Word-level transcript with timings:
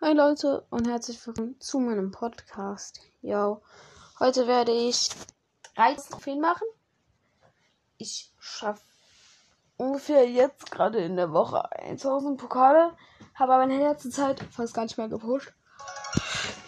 Hi 0.00 0.12
Leute 0.12 0.64
und 0.70 0.86
herzlich 0.86 1.26
willkommen 1.26 1.56
zu 1.58 1.80
meinem 1.80 2.12
Podcast. 2.12 3.00
Yo, 3.20 3.62
heute 4.20 4.46
werde 4.46 4.70
ich 4.70 5.10
13 5.74 6.12
Trophäen 6.12 6.40
machen. 6.40 6.68
Ich 7.96 8.30
schaffe 8.38 8.80
ungefähr 9.76 10.24
jetzt 10.30 10.70
gerade 10.70 11.00
in 11.00 11.16
der 11.16 11.32
Woche 11.32 11.72
1000 11.72 12.40
Pokale, 12.40 12.96
habe 13.34 13.54
aber 13.54 13.64
in 13.64 13.70
der 13.70 13.88
letzten 13.88 14.12
Zeit 14.12 14.40
fast 14.52 14.72
gar 14.72 14.84
nicht 14.84 14.96
mehr 14.98 15.08
gepusht. 15.08 15.52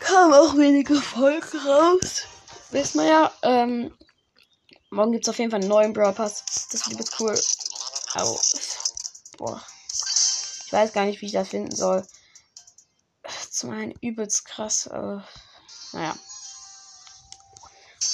Kam 0.00 0.32
auch 0.32 0.56
wenige 0.56 0.96
Folgen 0.96 1.58
raus. 1.68 2.24
Wisst 2.72 2.96
man 2.96 3.06
ja, 3.06 3.32
ähm, 3.42 3.96
morgen 4.90 5.12
gibt 5.12 5.24
es 5.24 5.30
auf 5.30 5.38
jeden 5.38 5.52
Fall 5.52 5.60
einen 5.60 5.68
neuen 5.68 5.92
Brawl 5.92 6.14
Pass. 6.14 6.68
Das 6.72 6.90
wird 6.90 7.08
cool. 7.20 7.38
Au. 8.14 8.40
Boah. 9.38 9.62
Ich 10.66 10.72
weiß 10.72 10.92
gar 10.92 11.04
nicht, 11.04 11.20
wie 11.20 11.26
ich 11.26 11.32
das 11.32 11.50
finden 11.50 11.76
soll 11.76 12.04
zum 13.60 13.70
einen 13.70 13.92
übelst 14.00 14.46
krass. 14.46 14.86
Äh, 14.86 15.18
naja. 15.92 16.16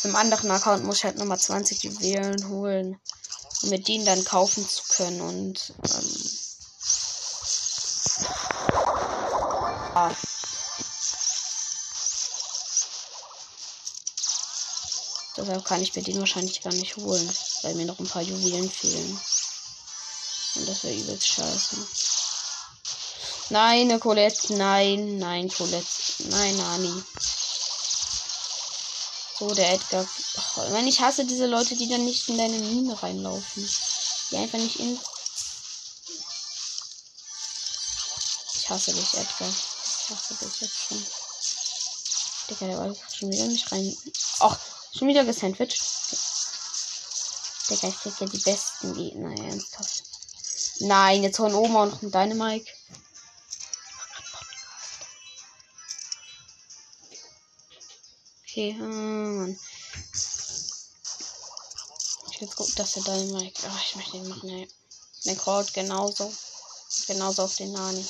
Dem 0.03 0.17
anderen 0.17 0.51
Account 0.51 0.85
muss 0.85 0.99
ich 0.99 1.05
halt 1.05 1.17
nochmal 1.19 1.39
20 1.39 1.85
Juwelen 1.85 2.49
holen, 2.49 3.01
um 3.63 3.71
mit 3.71 3.87
denen 3.87 4.05
dann 4.05 4.25
kaufen 4.25 4.69
zu 4.69 4.83
können. 4.89 5.21
Und 5.21 5.73
ähm, 5.85 6.17
ah. 9.95 10.11
Deshalb 15.37 15.65
kann 15.65 15.83
ich 15.83 15.95
mir 15.95 16.03
den 16.03 16.19
wahrscheinlich 16.19 16.63
gar 16.63 16.73
nicht 16.73 16.97
holen, 16.97 17.31
weil 17.63 17.75
mir 17.75 17.87
noch 17.87 18.01
ein 18.01 18.09
paar 18.09 18.23
Juwelen 18.23 18.71
fehlen. 18.71 19.21
Und 20.57 20.69
das 20.69 20.83
wäre 20.83 20.95
übelst 20.95 21.29
scheiße. 21.29 22.26
Nein, 23.51 24.01
Colette. 24.01 24.55
Nein, 24.55 25.19
nein, 25.19 25.49
Colette. 25.49 25.87
Nein, 26.31 26.57
Nani. 26.57 27.03
So, 29.39 29.55
der 29.55 29.75
Edgar. 29.75 30.09
Oh, 30.57 30.77
ich, 30.79 30.87
ich 30.87 31.01
hasse 31.01 31.25
diese 31.25 31.47
Leute, 31.47 31.77
die 31.77 31.89
dann 31.89 32.05
nicht 32.05 32.29
in 32.29 32.39
deine 32.39 32.59
Mine 32.59 33.01
reinlaufen. 33.01 33.69
Die 34.31 34.37
einfach 34.37 34.59
nicht 34.59 34.77
in. 34.77 34.99
Ich 38.55 38.71
hasse 38.71 38.93
dich, 38.93 39.15
Edgar. 39.15 39.49
Ich 39.49 40.11
hasse 40.11 40.35
dich 40.35 40.61
jetzt 40.61 40.77
schon. 40.89 41.07
Digga, 42.49 42.67
der 42.67 42.79
wollte 42.79 43.01
schon 43.13 43.31
wieder 43.31 43.47
nicht 43.47 43.71
rein. 43.71 43.97
Ach, 44.41 44.59
schon 44.97 45.09
wieder 45.09 45.25
gesandwiched. 45.25 45.81
Digga, 47.69 47.89
ich 47.89 47.99
krieg 47.99 48.21
ja 48.21 48.27
die 48.27 48.39
besten 48.39 48.95
Gegner, 48.95 49.37
ernsthaft. 49.39 50.03
Nein, 50.81 51.23
jetzt 51.23 51.37
von 51.37 51.55
auch 51.55 51.69
noch 51.69 52.03
ein 52.03 52.11
Dynamike. 52.11 52.73
Okay, 58.57 58.73
hm. 58.73 59.59
Ich 62.31 62.41
jetzt 62.41 62.57
gucken, 62.57 62.73
dass 62.77 62.97
er 62.97 63.03
da 63.03 63.15
Mike. 63.15 63.61
Oh, 63.67 63.79
ich 63.83 63.97
möchte 63.97 64.17
ihn 64.17 64.29
machen, 64.29 64.49
ey. 64.49 65.37
Crawlt 65.37 65.75
genauso. 65.75 66.33
Genauso 67.07 67.43
auf 67.43 67.55
den 67.57 67.73
Nani. 67.73 68.03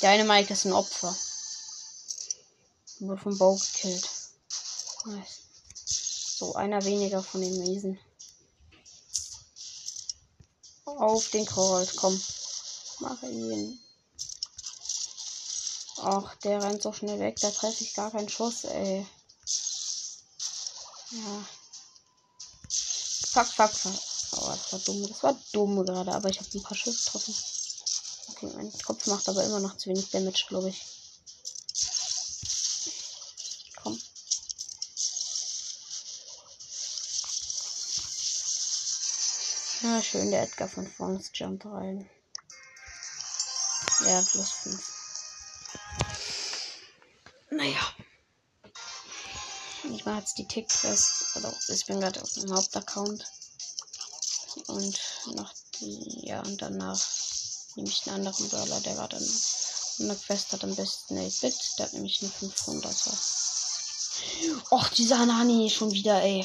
Der 0.00 0.10
eine 0.10 0.22
Mike 0.22 0.52
ist 0.52 0.64
ein 0.64 0.72
Opfer. 0.72 1.12
Wurde 3.00 3.20
vom 3.20 3.36
Bau 3.36 3.56
gekillt. 3.56 4.08
Nice. 5.06 5.40
So, 6.38 6.54
einer 6.54 6.84
weniger 6.84 7.20
von 7.20 7.40
den 7.40 7.58
Miesen. 7.58 7.98
Auf 10.84 11.30
den 11.30 11.46
Crawlt, 11.46 11.96
komm. 11.96 12.22
Mach 13.00 13.20
ihn. 13.24 13.80
Ach, 15.96 16.32
der 16.44 16.62
rennt 16.62 16.80
so 16.80 16.92
schnell 16.92 17.18
weg, 17.18 17.40
da 17.40 17.50
treffe 17.50 17.82
ich 17.82 17.94
gar 17.94 18.12
keinen 18.12 18.28
Schuss, 18.28 18.62
ey. 18.66 19.04
Ja. 21.12 21.44
Fuck, 23.32 23.46
fuck, 23.46 23.70
fuck. 23.70 23.92
Oh, 24.32 24.48
das 24.48 24.72
war 24.72 24.78
dumm. 24.80 25.08
Das 25.08 25.22
war 25.22 25.38
dumm 25.52 25.84
gerade, 25.84 26.12
aber 26.12 26.30
ich 26.30 26.40
habe 26.40 26.48
ein 26.54 26.62
paar 26.62 26.76
Schüsse 26.76 27.04
getroffen. 27.04 27.34
Okay, 28.30 28.46
mein 28.56 28.72
Kopf 28.82 29.06
macht 29.06 29.28
aber 29.28 29.44
immer 29.44 29.60
noch 29.60 29.76
zu 29.76 29.90
wenig 29.90 30.08
Damage, 30.08 30.46
glaube 30.48 30.70
ich. 30.70 30.82
Komm. 33.82 34.00
Ja, 39.82 40.02
schön, 40.02 40.30
der 40.30 40.44
Edgar 40.44 40.68
von 40.68 40.90
vorne 40.90 41.22
jumpt 41.34 41.66
rein. 41.66 42.08
Ja, 44.06 44.22
plus 44.22 44.50
5. 44.50 44.92
Naja 47.50 47.94
ich 50.02 50.06
mache 50.06 50.18
jetzt 50.18 50.36
die 50.36 50.48
Tickquest. 50.48 51.36
Also 51.36 51.54
ich 51.68 51.86
bin 51.86 52.00
gerade 52.00 52.20
auf 52.20 52.32
dem 52.32 52.52
Hauptaccount. 52.52 53.24
Und 54.66 55.00
nach 55.34 55.54
die, 55.78 56.26
ja, 56.26 56.40
und 56.40 56.60
danach 56.60 57.00
nehme 57.76 57.88
ich 57.88 58.04
einen 58.08 58.26
anderen 58.26 58.48
Brawler, 58.48 58.80
der 58.80 58.96
war 58.96 59.08
dann 59.08 59.24
eine 60.00 60.16
Quest 60.16 60.52
hat 60.52 60.64
am 60.64 60.74
besten 60.74 61.16
8-Bit. 61.16 61.78
Der 61.78 61.86
hat 61.86 61.92
nämlich 61.92 62.20
eine 62.20 62.32
500er. 62.32 63.16
Och, 64.72 64.88
dieser 64.88 65.20
Hanani 65.20 65.70
schon 65.70 65.92
wieder, 65.92 66.20
ey. 66.20 66.44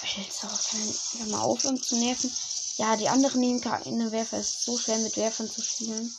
Alter, 0.00 0.48
kann 0.48 0.88
ich 0.88 1.26
mal 1.26 1.42
aufhören 1.42 1.82
zu 1.82 1.96
nerven? 1.96 2.32
Ja, 2.78 2.96
die 2.96 3.10
anderen 3.10 3.40
nehmen 3.40 3.60
keine 3.60 4.10
Werfer. 4.12 4.38
Es 4.38 4.48
ist 4.48 4.64
so 4.64 4.78
schwer 4.78 4.96
mit 4.96 5.18
Werfern 5.18 5.50
zu 5.50 5.60
spielen. 5.60 6.10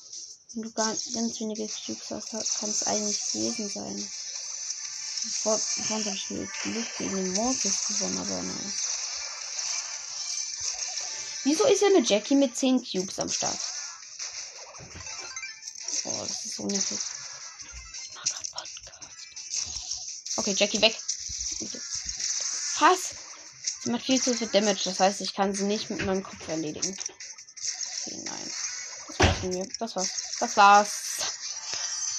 Wenn 0.53 0.63
du 0.63 0.71
gar, 0.71 0.95
ganz 1.13 1.39
wenige 1.39 1.67
Cubes 1.67 2.11
hast, 2.11 2.59
kann 2.59 2.69
es 2.69 2.83
eigentlich 2.83 3.19
gewesen 3.31 3.69
sein. 3.69 4.09
Vor, 5.21 5.57
vorhin 5.57 6.05
habe 6.05 6.15
ich 6.15 6.29
mit 6.29 6.49
Glück 6.61 6.97
gegen 6.97 7.15
den 7.15 7.33
Mortis 7.33 7.87
gewonnen, 7.87 8.17
aber 8.19 8.41
nein. 8.41 8.73
Wieso 11.43 11.65
ist 11.65 11.81
er 11.81 11.89
mit 11.89 12.09
Jackie 12.09 12.35
mit 12.35 12.57
10 12.57 12.83
Cubes 12.83 13.19
am 13.19 13.29
Start? 13.29 13.59
Oh, 16.05 16.25
das 16.25 16.45
ist 16.45 16.55
so 16.55 16.65
nervig. 16.67 16.99
Okay, 20.37 20.53
Jackie 20.57 20.81
weg. 20.81 20.97
Was? 22.79 22.99
Sie 23.83 23.91
macht 23.91 24.05
viel 24.05 24.21
zu 24.21 24.33
viel 24.33 24.47
Damage, 24.47 24.83
das 24.85 24.99
heißt, 25.01 25.19
ich 25.19 25.33
kann 25.33 25.53
sie 25.53 25.63
nicht 25.63 25.89
mit 25.89 26.05
meinem 26.05 26.23
Kopf 26.23 26.47
erledigen. 26.47 26.97
Okay, 28.01 28.21
nein. 28.23 28.51
Das 29.07 29.19
war's. 29.19 29.69
Das 29.79 29.95
war's. 29.95 30.09
Das 30.39 30.57
war's. 30.57 31.09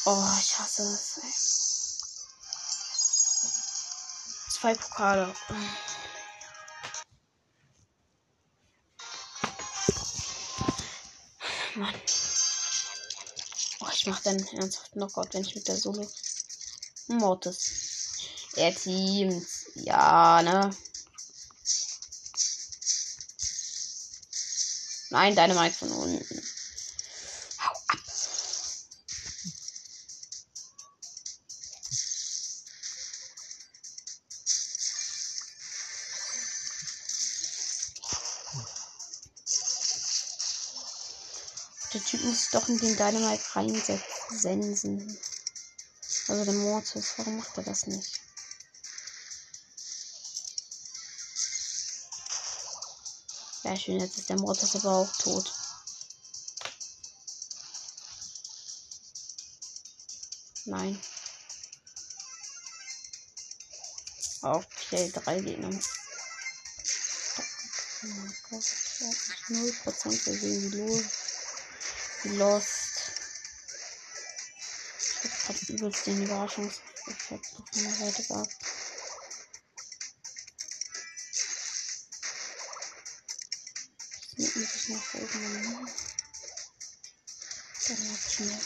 Oh, 0.04 0.26
ich 0.40 0.58
hasse 0.58 0.82
es. 0.82 1.49
Zwei 4.60 4.74
Pokale. 4.74 5.34
Mann. 11.76 11.94
Oh, 13.80 13.86
ich 13.92 14.06
mach 14.06 14.20
dann 14.20 14.38
ernsthaft 14.52 14.92
Knockout, 14.92 15.32
wenn 15.32 15.42
ich 15.42 15.54
mit 15.54 15.66
der 15.66 15.76
Solo. 15.76 16.06
Mortis. 17.08 18.18
Er 18.56 18.74
teamt. 18.74 19.46
Ja, 19.76 20.42
ne? 20.42 20.76
Nein, 25.08 25.34
deine 25.34 25.54
Mike 25.54 25.74
von 25.74 25.90
unten. 25.90 26.42
Der 41.92 42.04
Typ 42.04 42.22
muss 42.22 42.50
doch 42.50 42.68
in 42.68 42.78
den 42.78 42.96
Dynamite 42.96 43.56
reinsetzen. 43.56 45.18
Also 46.28 46.44
der 46.44 46.54
Mortis. 46.54 47.14
Warum 47.16 47.38
macht 47.38 47.56
er 47.56 47.64
das 47.64 47.86
nicht? 47.86 48.20
Ja, 53.64 53.76
schön, 53.76 53.98
jetzt 53.98 54.18
ist 54.18 54.28
der 54.28 54.38
Mortis 54.38 54.76
aber 54.76 54.90
auch 54.90 55.12
tot. 55.16 55.52
Nein. 60.66 61.00
Okay, 64.42 65.10
drei 65.10 65.40
Gegner. 65.40 65.70
Oh 68.02 68.32
Gott, 68.48 68.62
0% 68.62 70.26
wir 70.26 70.38
sehen 70.38 70.72
wie 70.72 70.76
los. 70.76 71.29
Lost. 72.24 73.12
Ich 74.98 75.48
hab 75.48 75.56
grad 75.56 75.68
übelst 75.68 76.06
den 76.06 76.22
Überraschungseffekt 76.22 77.46
auf 77.54 77.64
meiner 77.74 77.94
Seite 77.94 78.22
gehabt. 78.24 78.56
Ich 84.36 84.56
muss 84.56 84.74
ich 84.74 84.88
noch 84.88 85.14
oben 85.14 85.52
nehmen. 85.52 85.88
Dann 87.88 88.12
hat's 88.12 88.32
schnell. 88.34 88.58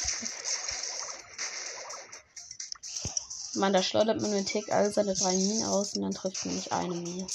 Man, 3.54 3.72
da 3.72 3.82
schleudert 3.84 4.20
man 4.20 4.32
mit 4.32 4.48
Tick 4.48 4.72
all 4.72 4.92
seine 4.92 5.14
drei 5.14 5.36
Minen 5.36 5.64
aus 5.64 5.94
und 5.94 6.02
dann 6.02 6.12
trifft 6.12 6.44
man 6.44 6.56
nicht 6.56 6.72
eine 6.72 6.94
Mine. 6.94 7.28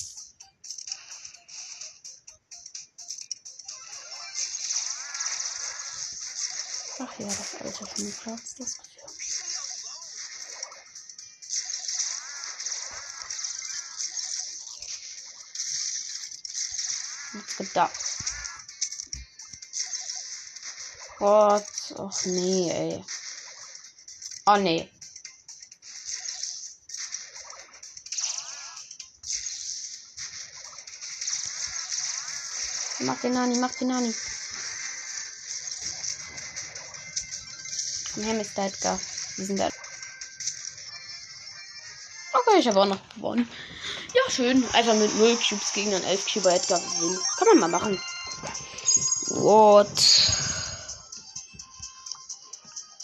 Von 8.00 8.12
Platz, 8.14 8.56
das. 8.56 8.78
What's 17.34 17.58
gedacht? 17.58 18.06
Gott, 21.20 21.66
ach 21.98 22.26
nee, 22.26 22.72
ey. 22.72 23.06
Oh 24.46 24.58
nee. 24.58 24.90
Mach 33.00 33.20
den 33.22 33.34
Nani, 33.34 33.58
mach 33.60 33.72
den 33.76 33.90
Nani. 33.90 34.14
Her, 38.24 38.34
Mr. 38.34 38.66
Edgar. 38.66 39.00
Wir 39.36 39.46
sind 39.46 39.60
da. 39.60 39.70
Okay, 42.34 42.60
ich 42.60 42.68
habe 42.68 42.82
auch 42.82 42.86
noch 42.86 43.10
gewonnen. 43.16 43.50
Ja, 44.14 44.32
schön. 44.32 44.64
Einfach 44.74 44.96
mit 44.96 45.16
0 45.18 45.38
Cubes 45.38 45.74
gegen 45.74 45.94
einen 45.94 46.04
11 46.04 46.34
Cube 46.34 46.52
Edgar 46.52 46.80
gewinnen. 46.80 47.20
Kann 47.38 47.48
man 47.48 47.60
mal 47.60 47.80
machen. 47.80 48.02
What? 49.30 49.88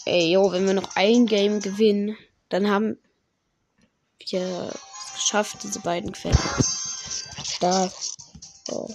Ey, 0.04 0.30
yo, 0.32 0.52
wenn 0.52 0.66
wir 0.66 0.74
noch 0.74 0.94
ein 0.94 1.26
Game 1.26 1.60
gewinnen, 1.60 2.16
dann 2.48 2.70
haben 2.70 2.98
wir 4.18 4.72
es 4.72 5.14
geschafft, 5.14 5.62
diese 5.62 5.80
beiden 5.80 6.12
Quellen. 6.12 6.38
Stark. 7.44 7.92
Oh. 8.68 8.88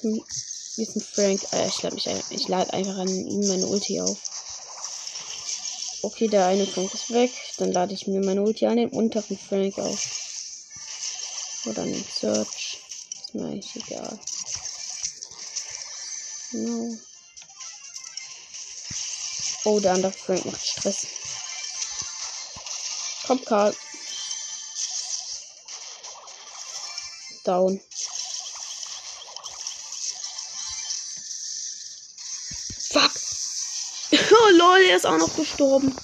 Hm, 0.00 0.24
Hier 0.78 0.86
ist 0.86 0.94
ein 0.94 1.00
Frank. 1.00 1.42
Äh, 1.52 1.66
ich 1.66 1.82
lade 1.82 1.94
mich 1.96 2.08
ein, 2.08 2.22
ich 2.30 2.46
lade 2.46 2.72
einfach 2.72 2.98
an 2.98 3.08
ihm 3.08 3.48
meine 3.48 3.66
Ulti 3.66 4.00
auf. 4.00 4.16
Okay, 6.02 6.28
der 6.28 6.46
eine 6.46 6.68
Frank 6.68 6.94
ist 6.94 7.10
weg. 7.10 7.32
Dann 7.56 7.72
lade 7.72 7.94
ich 7.94 8.06
mir 8.06 8.20
meine 8.20 8.42
Ulti 8.42 8.64
an 8.64 8.76
den 8.76 8.90
unteren 8.90 9.36
Frank 9.36 9.76
auf. 9.78 10.00
Oder 11.66 11.82
an 11.82 11.92
den 11.92 12.04
Search. 12.04 12.78
Ist 13.20 13.34
mir 13.34 13.46
eigentlich 13.46 13.74
egal. 13.74 14.20
No. 16.52 16.96
Oh, 19.64 19.80
der 19.80 19.94
andere 19.94 20.12
Frank 20.12 20.44
macht 20.44 20.64
Stress. 20.64 21.08
Komm, 23.26 23.44
Karl. 23.44 23.74
Down. 27.42 27.80
Lol, 34.68 34.80
er 34.88 34.96
ist 34.96 35.06
auch 35.06 35.18
noch 35.18 35.34
gestorben. 35.34 35.94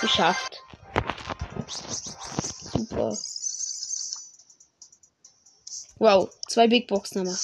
Geschafft. 0.00 0.60
Super. 2.72 3.16
Wow, 5.98 6.30
zwei 6.48 6.66
Big 6.66 6.88
Boxen 6.88 7.20
haben 7.20 7.28
wir. 7.28 7.38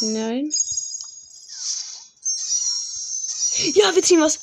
Nein. 0.00 0.52
Ja, 3.74 3.94
wir 3.94 4.02
ziehen 4.02 4.20
was. 4.20 4.38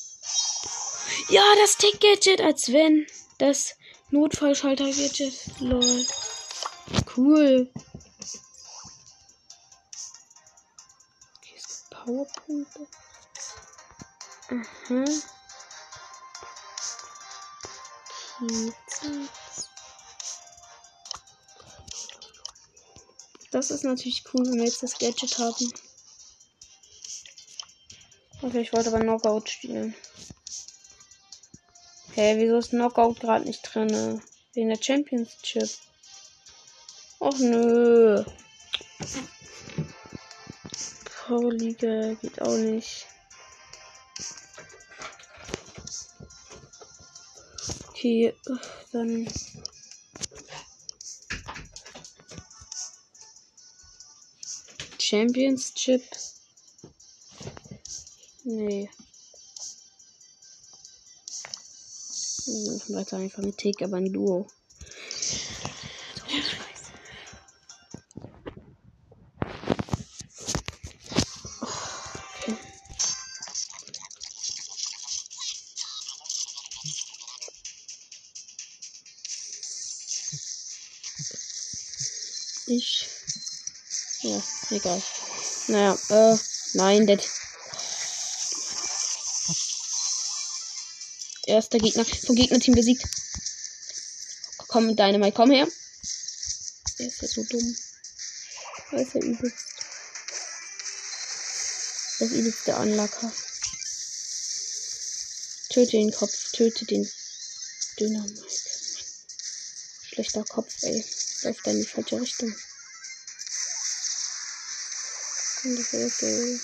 Ja, 1.30 1.44
das 1.62 1.78
Tick-Gadget, 1.78 2.42
als 2.42 2.74
wenn. 2.74 3.06
Das 3.38 3.76
Notfallschalter-Gadget. 4.10 5.60
Lol. 5.60 6.06
Cool. 7.16 7.72
Powerpunkte. 12.06 12.88
Zack. 18.88 19.10
Das 23.52 23.72
ist 23.72 23.84
natürlich 23.84 24.24
cool, 24.34 24.46
wenn 24.46 24.58
wir 24.58 24.66
jetzt 24.66 24.84
das 24.84 25.00
Gadget 25.00 25.40
haben. 25.40 25.74
Okay, 28.42 28.62
ich 28.62 28.74
wollte 28.74 28.90
aber 28.90 29.00
Knockout 29.00 29.50
spielen. 29.50 29.96
Hey, 32.14 32.38
wieso 32.38 32.58
ist 32.58 32.70
Knockout 32.70 33.20
gerade 33.20 33.46
nicht 33.46 33.62
drin? 33.64 34.22
Wegen 34.54 34.70
der 34.70 34.82
Championship. 34.82 35.70
Och 37.20 37.40
nö. 37.40 38.24
Pro-Liga 41.26 42.14
geht 42.22 42.40
auch 42.40 42.56
nicht. 42.56 43.08
Okay, 47.90 48.32
dann. 48.92 49.28
Championship. 55.00 56.04
Nee. 58.44 58.92
Wir 62.46 62.72
machen 62.72 62.96
weiter 62.96 63.18
einfach 63.18 63.42
mit 63.42 63.58
Tick, 63.58 63.82
aber 63.82 63.98
ein 63.98 64.14
Duo. 64.14 64.48
Ich. 82.68 83.08
Ja, 84.22 84.42
egal. 84.72 85.02
Naja, 85.68 85.98
äh, 86.10 86.38
nein, 86.74 87.06
der. 87.06 87.20
Erster 91.48 91.78
Gegner 91.78 92.06
vom 92.06 92.36
Gegnerteam 92.36 92.74
besiegt. 92.74 93.06
Komm 94.68 94.88
mit 94.88 95.00
Dynamite, 95.00 95.32
komm 95.32 95.52
her. 95.52 95.68
Der 97.00 97.08
ist 97.08 97.22
ja 97.22 97.28
so 97.28 97.44
dumm. 97.44 97.78
Er 98.92 99.02
ist 99.02 99.14
ja 99.14 99.22
übelst. 99.22 99.66
Das 102.20 102.32
übelste 102.32 102.76
Anlacker. 102.76 103.32
Töte 105.70 105.92
den 105.92 106.12
Kopf, 106.12 106.52
töte 106.52 106.86
den 106.86 107.10
Dynamite. 108.00 108.42
Schlechter 110.10 110.44
Kopf, 110.46 110.74
ey. 110.82 111.06
Läuft 111.46 111.68
da 111.68 111.70
in 111.70 111.78
die 111.78 111.86
falsche 111.86 112.20
Richtung. 112.20 112.52
Weg, 115.64 116.24
ey. 116.24 116.60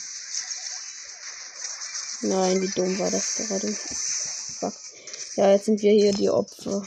Nein, 2.21 2.61
wie 2.63 2.67
dumm 2.69 2.97
war 2.97 3.11
das 3.11 3.35
gerade. 3.35 3.71
Fuck. 3.71 4.73
Ja, 5.35 5.51
jetzt 5.51 5.65
sind 5.65 5.83
wir 5.83 5.91
hier 5.91 6.13
die 6.13 6.31
Opfer. 6.31 6.83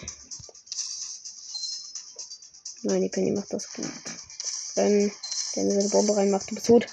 Nein, 2.83 3.03
die 3.03 3.09
Penny 3.11 3.31
macht 3.31 3.53
das 3.53 3.73
gut. 3.73 3.87
Wenn 4.75 5.13
der 5.55 5.65
mir 5.65 5.75
seine 5.75 5.89
Bombe 5.91 6.17
reinmacht, 6.17 6.51
du 6.51 6.57
bist 6.57 6.67
tot. 6.67 6.87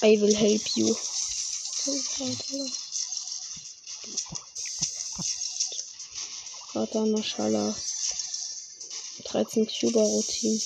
I 0.00 0.20
will 0.20 0.36
help 0.36 0.62
you. 0.76 0.94
Vater 6.74 7.06
Mashallah. 7.06 7.72
13 9.26 9.64
Cuba-Routine. 9.64 10.60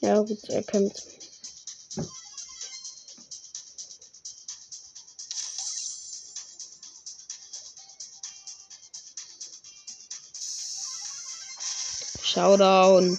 Ja, 0.00 0.18
gut, 0.22 0.42
er 0.48 0.64
kämpft. 0.64 1.04
Showdown. 12.24 13.16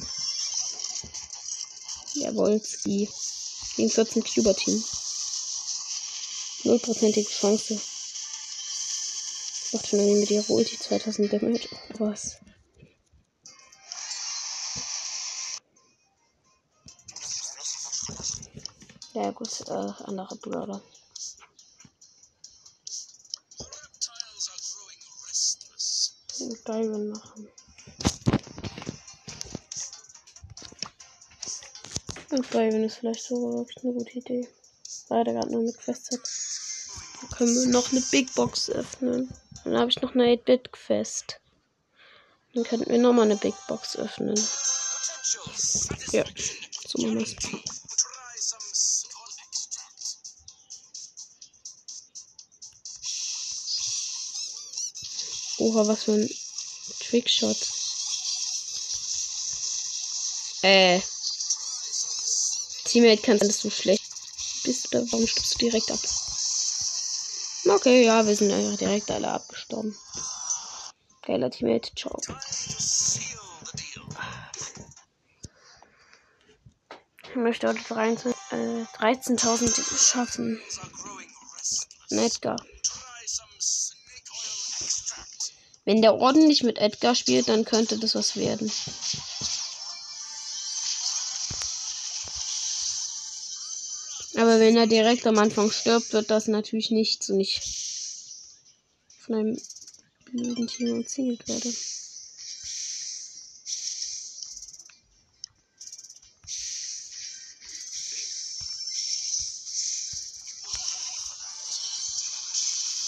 Jawolski. 2.16 3.10
Gegen 3.78 3.90
14 3.90 4.24
Cuba-Team. 4.26 4.84
Nullprozentige 6.68 7.30
Chance. 7.30 7.80
Macht 9.72 9.88
schon 9.88 10.00
irgendwie 10.00 10.20
mit 10.20 10.32
ihrer 10.32 10.50
Ulti 10.50 10.78
2000 10.78 11.32
Damage. 11.32 11.70
Oh, 11.94 12.00
was? 12.00 12.40
Ja 19.14 19.32
gut, 19.32 19.62
äh, 19.70 19.72
andere 19.72 20.36
Brawler. 20.36 20.82
Diamond 26.68 27.10
machen. 27.12 27.48
Und 32.32 32.54
Diamond 32.54 32.86
ist 32.86 32.98
vielleicht 32.98 33.24
sogar 33.24 33.54
wirklich 33.54 33.86
eine 33.86 33.94
gute 33.94 34.12
Idee. 34.12 34.50
Leider 35.10 35.32
gerade 35.32 35.52
nur 35.52 35.62
eine 35.62 35.72
Quest 35.72 36.12
hat. 36.12 36.47
Können 37.38 37.56
wir 37.56 37.68
noch 37.68 37.92
eine 37.92 38.02
Big 38.02 38.34
Box 38.34 38.68
öffnen. 38.72 39.32
Dann 39.64 39.78
habe 39.78 39.92
ich 39.92 40.02
noch 40.02 40.16
eine 40.16 40.26
8-Bit-Quest. 40.26 41.40
Dann 42.56 42.64
könnten 42.64 42.90
wir 42.90 42.98
nochmal 42.98 43.26
eine 43.26 43.36
Big 43.36 43.54
Box 43.68 43.96
öffnen. 43.96 44.36
Ja, 46.12 46.24
so 46.88 47.02
machen 47.04 47.20
wir. 47.20 47.62
Oha, 55.60 55.88
was 55.88 56.04
für 56.06 56.14
ein 56.14 56.30
Trickshot. 57.02 57.58
Äh. 60.64 61.02
Teammate 62.86 63.22
kann 63.22 63.40
alles 63.40 63.60
so 63.60 63.70
schlecht. 63.70 64.04
Bist 64.64 64.86
du 64.86 64.90
da? 64.98 65.12
Warum 65.12 65.28
stirbst 65.28 65.54
du 65.54 65.58
direkt 65.60 65.92
ab? 65.92 66.00
Okay, 67.78 68.06
ja, 68.06 68.26
wir 68.26 68.36
sind 68.36 68.52
einfach 68.52 68.76
direkt 68.76 69.12
alle 69.12 69.28
abgestorben. 69.28 69.96
Geiler 71.22 71.52
Teammate, 71.52 71.92
ciao. 71.96 72.20
Ich 77.24 77.36
möchte 77.36 77.68
heute 77.68 77.80
13.000 77.82 78.34
äh, 78.82 78.86
13 78.98 79.38
schaffen. 79.38 80.60
Edgar. 82.10 82.56
Wenn 85.86 86.02
der 86.02 86.16
ordentlich 86.16 86.64
mit 86.64 86.80
Edgar 86.80 87.14
spielt, 87.14 87.48
dann 87.48 87.64
könnte 87.64 88.00
das 88.00 88.16
was 88.16 88.38
werden. 88.38 88.72
Aber 94.48 94.62
wenn 94.62 94.78
er 94.78 94.88
direkt 94.88 95.28
am 95.28 95.40
Anfang 95.40 95.70
stirbt, 95.70 96.14
wird 96.14 96.32
das 96.32 96.48
natürlich 96.48 96.90
nichts 96.90 97.30
und 97.30 97.42
ich 97.42 97.60
von 99.20 99.36
einem 99.36 99.62
blöden 100.24 100.68
Team 100.68 101.02
erzählt 101.02 101.46
werde. 101.50 101.68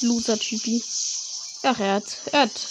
Loser-Typi. 0.01 0.83
Ach, 1.63 1.79
er 1.79 1.93
hat, 1.93 2.17
er 2.33 2.41
hat, 2.41 2.67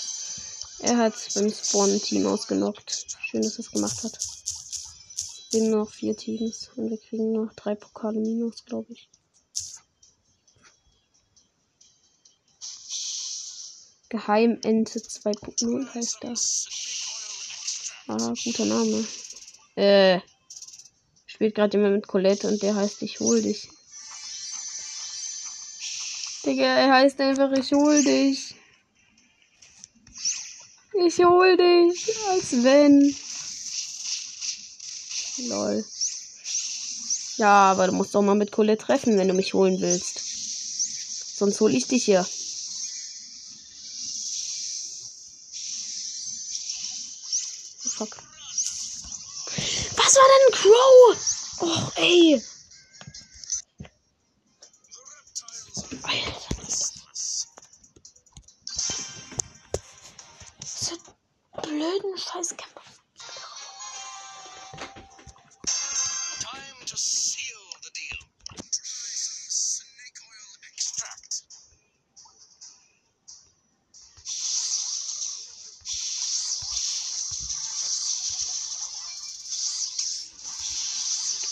er 0.80 0.96
hat 0.98 1.14
beim 1.34 1.50
Spawn-Team 1.50 2.26
ausgenockt. 2.26 3.06
Schön, 3.30 3.40
dass 3.40 3.54
er 3.54 3.60
es 3.60 3.70
gemacht 3.70 4.04
hat. 4.04 4.37
Wir 5.50 5.62
haben 5.62 5.70
noch 5.70 5.90
vier 5.90 6.14
Teams 6.14 6.70
und 6.76 6.90
wir 6.90 6.98
kriegen 6.98 7.32
noch 7.32 7.54
drei 7.54 7.74
Pokale 7.74 8.20
minus, 8.20 8.64
glaube 8.66 8.92
ich. 8.92 9.08
Geheimente 14.10 14.98
2.0 14.98 15.94
heißt 15.94 16.18
das. 16.20 16.66
Ah, 18.08 18.34
guter 18.44 18.64
Name. 18.66 19.06
Äh, 19.76 20.20
spielt 21.26 21.54
gerade 21.54 21.76
jemand 21.76 21.96
mit 21.96 22.08
Colette 22.08 22.48
und 22.48 22.62
der 22.62 22.74
heißt 22.74 23.02
Ich 23.02 23.20
hol 23.20 23.40
dich. 23.40 23.70
Digga, 26.44 26.64
er 26.64 26.92
heißt 26.92 27.20
einfach 27.20 27.52
Ich 27.52 27.72
hol 27.72 28.02
dich. 28.02 28.54
Ich 31.06 31.18
hol 31.24 31.56
dich, 31.56 32.16
als 32.30 32.64
wenn. 32.64 33.14
Lol. 35.46 35.84
Ja, 37.36 37.70
aber 37.70 37.86
du 37.86 37.92
musst 37.92 38.14
doch 38.14 38.22
mal 38.22 38.34
mit 38.34 38.50
Colette 38.50 38.84
treffen, 38.84 39.16
wenn 39.16 39.28
du 39.28 39.34
mich 39.34 39.54
holen 39.54 39.80
willst. 39.80 40.20
Sonst 41.38 41.60
hol 41.60 41.72
ich 41.72 41.86
dich 41.86 42.04
hier. 42.04 42.26
Fuck. 47.80 48.16
Was 49.96 50.16
war 50.16 50.24
denn 50.34 50.52
Crow? 50.54 51.16
Och, 51.60 51.92
ey. 51.96 52.42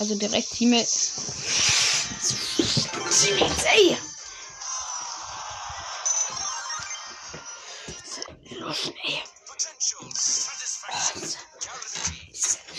Also 0.07 0.21
direkt 0.21 0.51
Teammate. 0.53 0.87
Teammates, 3.11 3.65
ey! 3.65 3.97
Ey. 9.03 9.23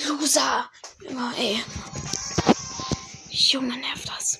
Loser! 0.05 0.71
Junge, 3.29 3.77
nervt 3.77 4.07
das. 4.07 4.37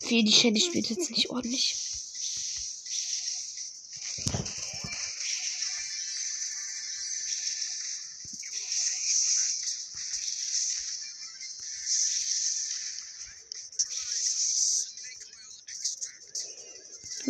Wie 0.00 0.24
die 0.24 0.32
Shelly 0.32 0.60
spielt 0.62 0.88
jetzt 0.88 1.10
nicht 1.10 1.28
ordentlich. 1.28 1.85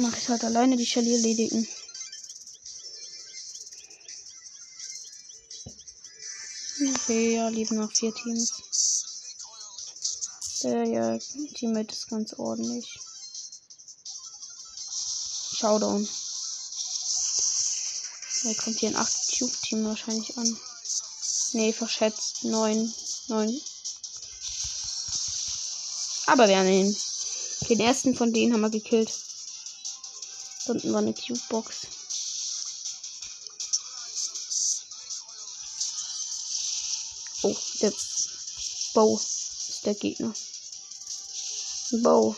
Mache 0.07 0.19
ich 0.21 0.29
halt 0.29 0.45
alleine 0.45 0.77
die 0.77 0.87
Shelly 0.87 1.15
erledigen. 1.15 1.67
Okay, 6.95 7.35
ja, 7.35 7.49
lieben 7.49 7.75
noch 7.75 7.91
vier 7.91 8.15
Teams. 8.15 8.53
Der 10.63 10.85
ja, 10.85 11.19
Teammate 11.57 11.93
ist 11.93 12.09
ganz 12.09 12.35
ordentlich. 12.35 13.01
Showdown. 15.57 16.09
Da 18.45 18.55
kommt 18.63 18.79
hier 18.79 18.91
ein 18.91 18.97
8 18.97 19.39
Tube 19.39 19.61
Team 19.63 19.85
wahrscheinlich 19.87 20.39
an. 20.39 20.57
Nee, 21.53 21.73
verschätzt. 21.73 22.45
9. 22.45 22.95
9. 23.27 23.61
Aber 26.27 26.47
wir 26.47 26.59
haben 26.59 26.69
ihn. 26.69 26.97
Den 27.69 27.81
ersten 27.81 28.15
von 28.15 28.33
denen 28.33 28.53
haben 28.53 28.61
wir 28.61 28.71
gekillt. 28.71 29.26
Da 30.67 30.73
unten 30.73 30.93
war 30.93 30.99
eine 30.99 31.15
Cube-Box. 31.15 31.87
Oh, 37.43 37.57
der 37.81 37.93
Bow 38.95 39.17
ist 39.17 39.83
der 39.85 39.95
Gegner. 39.95 40.35
Bow. 42.03 42.35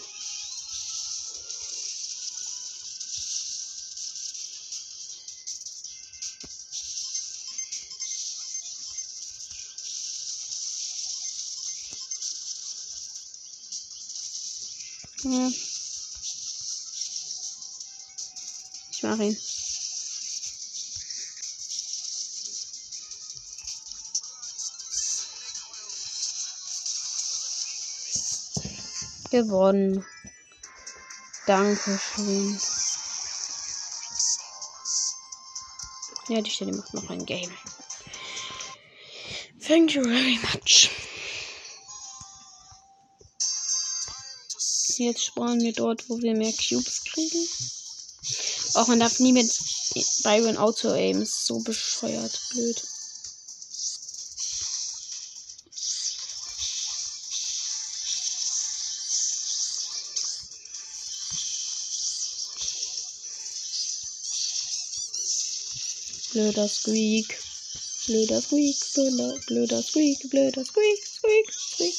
Ja. 15.25 15.67
Ihn. 19.16 19.36
Gewonnen. 29.30 30.04
Dankeschön. 31.46 32.60
Ja, 36.28 36.42
die 36.42 36.50
Stelle 36.50 36.72
macht 36.72 36.92
noch 36.92 37.08
ein 37.08 37.24
Game. 37.24 37.50
Thank 39.66 39.94
you 39.94 40.02
very 40.02 40.38
much. 40.38 40.90
Jetzt 44.98 45.24
sparen 45.24 45.60
wir 45.60 45.72
dort, 45.72 46.08
wo 46.08 46.18
wir 46.18 46.34
mehr 46.34 46.52
Cubes 46.52 47.04
kriegen. 47.04 47.46
Auch 48.75 48.87
man 48.87 49.00
darf 49.00 49.18
nie 49.18 49.32
mit 49.32 49.50
Byron 50.22 50.56
Auto 50.56 50.92
Aim. 50.92 51.22
Ist 51.22 51.46
so 51.46 51.58
bescheuert. 51.60 52.40
Blöd. 52.50 52.82
Blöder 66.32 66.68
Squeak. 66.68 67.37
Blöder 68.06 68.40
Squeak. 68.40 68.76
Blöder, 68.94 69.40
blöder 69.46 69.82
Squeak. 69.82 70.30
Blöder 70.30 70.64
Squeak. 70.64 71.06
Squeak. 71.06 71.52
Squeak. 71.52 71.94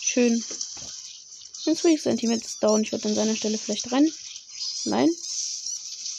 Schön. 0.00 0.44
Ein 1.66 1.76
Squeak 1.76 2.00
Sentiment 2.00 2.44
ist 2.44 2.62
down. 2.62 2.82
Ich 2.82 2.92
würde 2.92 3.08
an 3.08 3.14
seiner 3.14 3.36
Stelle 3.36 3.58
vielleicht 3.58 3.92
rennen. 3.92 4.12
Nein. 4.84 5.10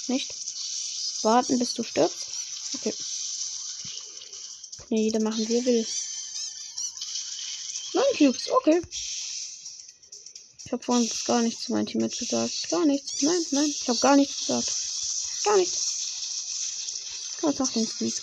Nicht. 0.07 0.33
Warten, 1.23 1.59
bis 1.59 1.73
du 1.73 1.83
stirbst. 1.83 2.27
Okay. 2.75 2.93
Kann 4.77 4.97
jeder 4.97 5.21
machen, 5.21 5.47
wie 5.47 5.57
er 5.57 5.65
will. 5.65 5.87
Neun 7.93 8.17
Cubes. 8.17 8.49
Okay. 8.49 8.81
Ich 10.65 10.71
habe 10.71 10.83
vorhin 10.83 11.09
gar 11.25 11.41
nichts 11.41 11.65
zu 11.65 11.71
meinem 11.71 11.85
Teammate 11.85 12.17
gesagt. 12.17 12.69
Gar 12.69 12.85
nichts. 12.85 13.21
Nein, 13.21 13.45
nein. 13.51 13.69
Ich 13.69 13.87
habe 13.87 13.99
gar 13.99 14.15
nichts 14.15 14.39
gesagt. 14.39 14.71
Gar 15.43 15.57
nichts. 15.57 15.93
Was 17.41 17.59
macht 17.59 17.75
den 17.75 17.87
Squeak? 17.87 18.21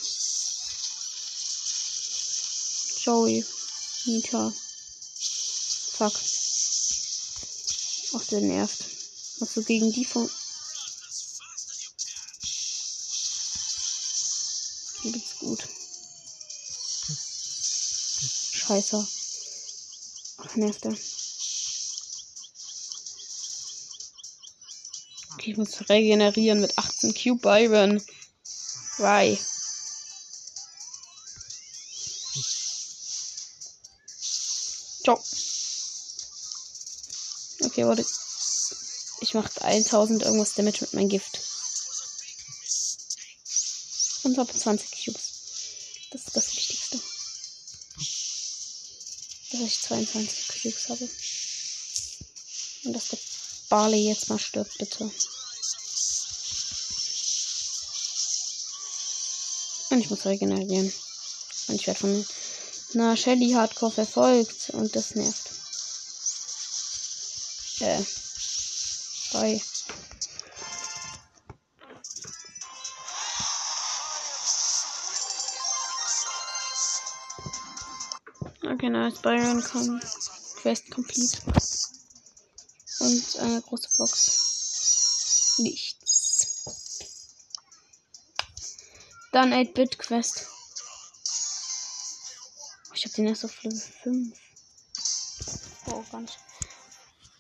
Joey. 3.05 3.45
Nita. 4.07 4.53
Fuck. 5.93 6.15
Ach, 8.15 8.27
der 8.29 8.41
nervt. 8.41 8.85
Was 9.39 9.55
du 9.55 9.63
gegen 9.63 9.93
die 9.93 10.05
von. 10.05 10.29
Scheiße. 18.71 19.05
Ach, 20.37 20.55
nervt 20.55 20.85
er. 20.85 20.93
Okay, 25.35 25.51
ich 25.51 25.57
muss 25.57 25.89
regenerieren 25.89 26.61
mit 26.61 26.79
18 26.79 27.13
Cube 27.13 27.41
Byron. 27.41 28.01
Why? 28.99 29.37
Ciao. 35.03 35.21
Okay, 37.65 37.85
warte. 37.87 38.07
Ich 39.21 39.35
mache 39.35 39.65
1000 39.65 40.23
irgendwas 40.23 40.55
Damage 40.55 40.83
mit 40.83 40.95
meinem 40.95 41.09
Gift. 41.09 41.41
Und 44.23 44.39
habe 44.39 44.57
20 44.57 45.07
Cubes. 45.07 45.31
Das 46.13 46.29
ist 46.29 46.37
das 46.37 46.60
Dass 49.61 49.69
ich 49.69 49.83
22 49.83 50.49
Cubes 50.63 50.89
habe. 50.89 51.07
Und 52.85 52.93
dass 52.95 53.09
der 53.09 53.19
Barley 53.69 54.09
jetzt 54.09 54.31
mal 54.31 54.39
stirbt, 54.39 54.79
bitte. 54.79 55.11
Und 59.91 60.01
ich 60.01 60.09
muss 60.09 60.25
regenerieren. 60.25 60.91
Und 61.69 61.75
ich 61.75 61.87
werde 61.87 62.01
von 62.01 62.27
einer 62.95 63.17
Shelly 63.19 63.51
Hardcore 63.53 63.93
verfolgt. 63.93 64.71
Und 64.71 64.97
das 64.97 65.15
nervt. 65.15 65.51
Äh. 67.81 68.03
Bye. 69.33 69.61
Okay, 78.91 78.99
nice. 78.99 79.19
Byron. 79.23 79.63
Quest 80.57 80.91
complete. 80.91 81.39
Und 83.01 83.37
eine 83.39 83.63
große 83.63 83.89
Box. 83.97 85.57
Nichts. 85.59 86.65
Dann 89.33 89.53
8-Bit 89.53 89.99
Quest. 89.99 90.47
Ich 92.95 93.05
hab 93.05 93.13
den 93.13 93.29
erst 93.29 93.45
auf 93.45 93.63
Level 93.63 93.79
5. 94.03 94.37
Oh, 95.87 96.05
nicht. 96.19 96.39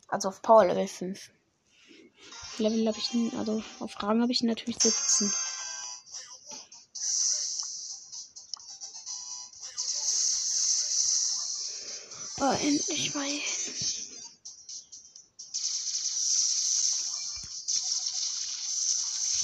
Also 0.09 0.29
auf 0.29 0.41
Power 0.43 0.67
Level 0.67 0.87
5. 0.87 1.31
Level 2.59 2.87
habe 2.87 2.99
ich, 2.99 3.11
also 3.37 3.63
auf 3.81 3.91
Fragen 3.93 4.23
habe 4.23 4.33
ich 4.33 4.43
natürlich 4.43 4.79
17. 4.81 5.33
endlich 12.61 13.14
mal 13.14 13.27
hin. 13.27 13.40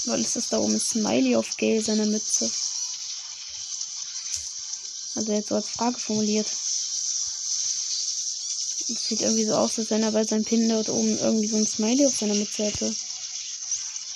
Weil 0.05 0.21
es 0.21 0.35
ist 0.37 0.53
da 0.53 0.59
oben 0.59 0.79
Smiley 0.79 1.35
auf 1.35 1.57
Gale 1.57 1.81
seiner 1.81 2.05
Mütze. 2.05 2.49
Also 5.15 5.33
jetzt 5.33 5.49
so 5.49 5.55
als 5.55 5.69
Frage 5.69 5.99
formuliert. 5.99 6.47
Es 8.89 9.07
sieht 9.09 9.21
irgendwie 9.21 9.45
so 9.45 9.55
aus, 9.55 9.77
als 9.79 9.89
wenn 9.89 10.03
er 10.03 10.11
bei 10.11 10.23
seinem 10.23 10.45
Pin 10.45 10.69
dort 10.69 10.87
oben 10.89 11.17
irgendwie 11.17 11.47
so 11.47 11.57
ein 11.57 11.67
Smiley 11.67 12.05
auf 12.05 12.15
seiner 12.15 12.35
Mütze 12.35 12.63
hätte. 12.63 12.95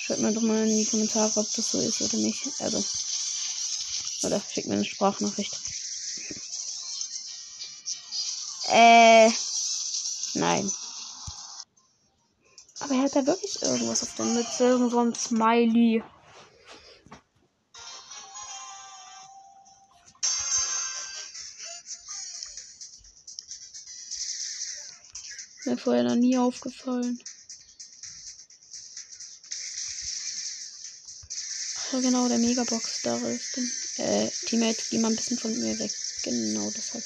Schreibt 0.00 0.20
mir 0.20 0.32
doch 0.32 0.42
mal 0.42 0.66
in 0.66 0.78
die 0.78 0.86
Kommentare, 0.86 1.40
ob 1.40 1.52
das 1.52 1.72
so 1.72 1.80
ist 1.80 2.00
oder 2.00 2.16
nicht. 2.16 2.48
Also. 2.60 2.82
Oder 4.22 4.40
schickt 4.52 4.68
mir 4.68 4.74
eine 4.74 4.84
Sprachnachricht. 4.84 5.60
Äh. 8.72 9.30
Nein. 10.34 10.72
Aber 12.80 12.94
er 12.94 13.02
hat 13.02 13.14
da 13.14 13.26
wirklich 13.26 13.62
irgendwas 13.62 14.02
auf 14.02 14.14
der 14.16 14.24
Mütze. 14.24 14.64
Irgend 14.64 14.90
so 14.90 14.98
ein 14.98 15.14
Smiley. 15.14 16.02
Mir 25.64 25.78
vorher 25.78 26.04
noch 26.04 26.16
nie 26.16 26.36
aufgefallen. 26.38 27.22
Ach 31.94 32.00
genau, 32.00 32.26
der 32.26 32.38
Megabox 32.38 33.02
da 33.02 33.16
ist. 33.18 33.58
Äh, 33.98 34.28
Teammate, 34.46 34.82
geh 34.90 34.98
mal 34.98 35.10
ein 35.10 35.16
bisschen 35.16 35.38
von 35.38 35.52
mir 35.52 35.78
weg. 35.78 35.92
Genau 36.22 36.70
deshalb. 36.70 37.04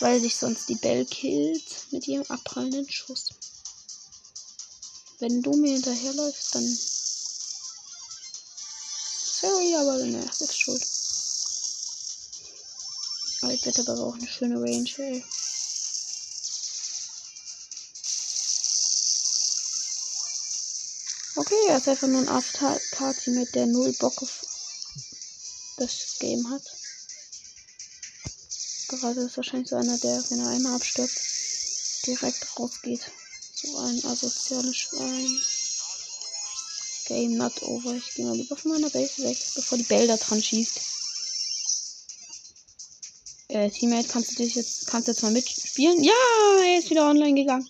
Weil 0.00 0.20
sich 0.20 0.36
sonst 0.36 0.68
die 0.68 0.76
Bell 0.76 1.04
killt 1.06 1.86
mit 1.90 2.06
ihrem 2.06 2.24
abprallenden 2.28 2.88
Schuss. 2.88 3.30
Wenn 5.18 5.42
du 5.42 5.52
mir 5.56 5.72
hinterherläufst, 5.72 6.54
dann. 6.54 6.78
Sorry, 9.40 9.74
aber 9.74 9.98
ne, 10.04 10.30
selbst 10.32 10.60
schuld. 10.60 10.86
Aber 13.42 13.52
ich 13.52 13.66
wette 13.66 13.80
aber 13.82 14.04
auch 14.04 14.14
eine 14.14 14.28
schöne 14.28 14.60
Range, 14.60 14.90
ey. 14.98 15.24
Okay, 21.36 21.66
er 21.68 21.78
ist 21.78 21.88
einfach 21.88 22.08
nur 22.08 22.20
ein 22.20 22.28
AFK-Teammate, 22.28 23.52
der 23.52 23.66
null 23.66 23.92
Bock 24.00 24.20
auf 24.22 24.44
das 25.76 26.16
Game 26.18 26.50
hat. 26.50 26.62
Gerade 28.88 29.20
ist 29.20 29.36
wahrscheinlich 29.36 29.68
so 29.68 29.76
einer, 29.76 29.98
der, 29.98 30.24
wenn 30.30 30.40
er 30.40 30.48
einmal 30.48 30.74
abstirbt, 30.74 31.14
direkt 32.06 32.58
rausgeht. 32.58 33.10
So 33.54 33.76
ein 33.78 34.04
asoziales 34.04 34.76
Schwein. 34.76 35.40
Game 37.06 37.36
not 37.36 37.62
over. 37.62 37.94
Ich 37.94 38.14
gehe 38.14 38.24
mal 38.24 38.36
lieber 38.36 38.56
von 38.56 38.72
meiner 38.72 38.90
Base 38.90 39.22
weg, 39.22 39.38
bevor 39.54 39.78
die 39.78 39.84
Bell 39.84 40.06
da 40.06 40.16
dran 40.16 40.42
schießt. 40.42 40.80
Äh, 43.48 43.70
Teammate, 43.70 44.08
kannst 44.08 44.32
du 44.32 44.36
dich 44.36 44.54
jetzt, 44.54 44.86
kannst 44.86 45.08
du 45.08 45.12
jetzt 45.12 45.22
mal 45.22 45.32
mitspielen? 45.32 46.02
Ja, 46.04 46.12
er 46.66 46.78
ist 46.78 46.90
wieder 46.90 47.08
online 47.08 47.34
gegangen. 47.34 47.68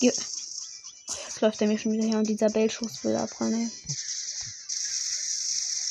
Ge 0.00 0.10
oh, 0.10 1.14
jetzt 1.26 1.40
läuft 1.40 1.60
er 1.60 1.68
mir 1.68 1.78
schon 1.78 1.92
wieder 1.92 2.06
her 2.06 2.18
und 2.18 2.28
dieser 2.28 2.48
Bell-Schuss 2.48 3.04
will 3.04 3.16
abrennen, 3.16 3.70
ey. 3.70 3.94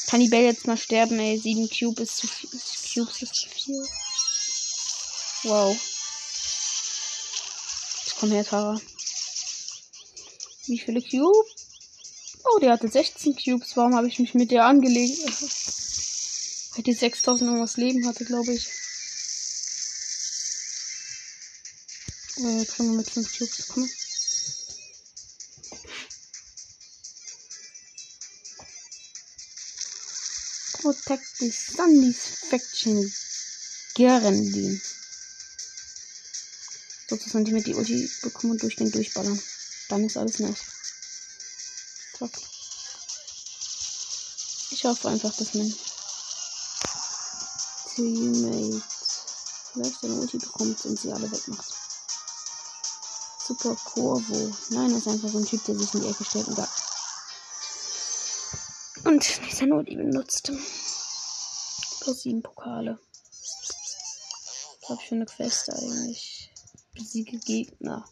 Kann 0.08 0.19
die 0.19 0.29
Bell 0.29 0.45
jetzt 0.45 0.65
mal 0.65 0.77
sterben, 0.77 1.19
ey? 1.19 1.38
7 1.39 1.69
Cube 1.69 2.01
ist 2.01 2.17
zu 2.17 2.27
viel. 2.27 2.49
Cubes 2.91 3.21
ist 3.21 3.36
zu 3.36 3.49
viel. 3.49 3.86
Wow. 5.43 5.71
Jetzt 8.04 8.15
komm 8.19 8.32
her, 8.32 8.43
Tara. 8.43 8.80
Wie 10.65 10.78
viele 10.78 11.02
Cubes? 11.02 11.56
Oh, 12.43 12.60
der 12.60 12.73
hatte 12.73 12.89
16 12.89 13.36
Cubes. 13.36 13.78
Warum 13.78 13.95
habe 13.95 14.10
ich 14.10 14.19
mich 14.19 14.34
mit 14.34 14.52
der 14.52 14.65
angelegt? 14.65 15.19
Weil 16.75 16.84
die 16.84 16.93
6000 16.93 17.49
irgendwas 17.49 17.78
Leben 17.78 18.06
hatte, 18.06 18.25
glaube 18.25 18.54
ich. 18.54 18.67
Äh, 22.38 22.65
können 22.65 22.91
wir 22.91 22.97
mit 22.97 23.10
5 23.10 23.38
Cubes 23.38 23.67
kommen. 23.69 23.89
Protect 30.82 31.38
the 31.39 31.49
Sunny's 31.49 32.28
Faction 32.49 33.13
Gerendin. 33.95 34.82
Sozusagen 37.10 37.43
die 37.45 37.54
mit 37.54 37.65
die 37.65 37.74
Ulti 37.74 38.10
bekommen 38.22 38.52
und 38.52 38.62
durch 38.62 38.76
den 38.76 38.91
durchballern. 38.91 39.41
Dann 39.89 40.06
ist 40.06 40.15
alles 40.15 40.38
nice. 40.38 40.60
Zack. 42.17 42.32
Ich 44.69 44.86
hoffe 44.86 45.10
einfach, 45.10 45.36
dass 45.36 45.56
mein 45.56 45.74
Teammate 47.95 48.84
vielleicht 49.74 50.04
eine 50.04 50.13
Ulti 50.13 50.38
bekommt 50.38 50.86
und 50.86 51.00
sie 51.00 51.12
alle 51.12 51.32
wegmacht. 51.32 51.74
Super 53.48 53.76
Corvo. 53.76 54.56
Nein, 54.69 54.91
das 54.91 55.00
ist 55.00 55.08
einfach 55.08 55.30
so 55.30 55.39
ein 55.39 55.45
Typ, 55.45 55.63
der 55.65 55.80
sich 55.80 55.93
in 55.95 56.02
die 56.02 56.10
Ecke 56.10 56.24
stellt 56.24 56.48
und 56.48 56.58
da. 56.58 56.69
Und 59.06 59.41
dieser 59.48 59.65
Ulti 59.76 59.95
benutzt. 59.95 60.52
Plus 62.02 62.22
sieben 62.22 62.43
Pokale. 62.43 63.00
Ich 64.82 65.08
für 65.08 65.15
eine 65.15 65.26
Quest 65.26 65.69
eigentlich? 65.72 66.48
Besiege 66.99 67.38
Gegner. 67.38 68.05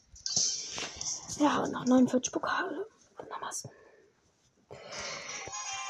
Ja, 1.39 1.60
und 1.60 1.73
noch 1.73 1.84
49 1.84 2.32
Pokale. 2.32 2.88
Dann. 3.17 3.69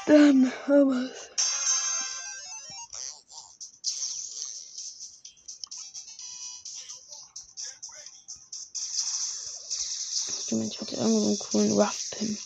Dann 0.06 0.52
haben 0.66 0.90
wir's. 0.90 1.30
Stimmt, 10.42 10.72
ich 10.72 10.80
hatte 10.80 10.96
irgendwo 10.96 11.26
einen 11.26 11.38
coolen 11.38 11.72
Rough 11.72 12.10
Pin. 12.10 12.38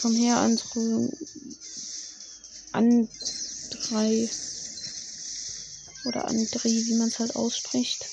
Komm 0.00 0.14
her, 0.14 0.38
Andrew. 0.38 1.10
Andrei. 3.90 4.30
Oder 6.04 6.28
André, 6.28 6.68
wie 6.68 6.94
man 6.94 7.08
es 7.08 7.18
halt 7.18 7.34
ausspricht. 7.34 8.06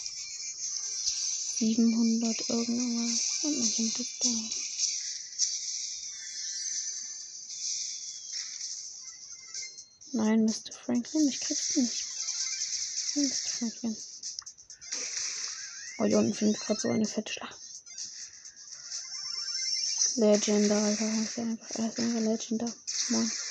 700 1.60 2.50
irgendwas. 2.50 3.44
Und 3.44 3.76
noch. 4.24 4.52
Nein, 10.14 10.46
Mr. 10.46 10.74
Franklin, 10.84 11.30
ich 11.30 11.40
krieg's 11.42 11.76
nicht. 11.76 12.06
Nein, 13.16 13.28
Mr. 13.28 13.50
Franklin. 13.50 13.98
Oh, 16.00 16.06
hier 16.06 16.18
unten 16.18 16.34
findet 16.34 16.60
gerade 16.62 16.80
so 16.80 16.90
eine 16.90 17.06
fette 17.06 17.34
Schlacht. 17.34 17.60
Legender, 20.16 20.82
Alter. 20.82 21.06
Er 21.06 21.22
ist 21.22 21.38
einfach, 21.38 21.76
er 21.76 21.88
ist. 21.90 23.47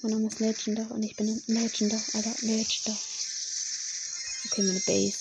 Mein 0.00 0.12
Name 0.12 0.28
ist 0.28 0.38
Legender 0.38 0.88
und 0.92 1.02
ich 1.02 1.16
bin 1.16 1.28
ein 1.28 1.42
Legender, 1.48 2.00
Alter. 2.12 2.32
Legender. 2.42 2.96
Okay, 4.46 4.62
meine 4.62 4.78
Base. 4.78 5.18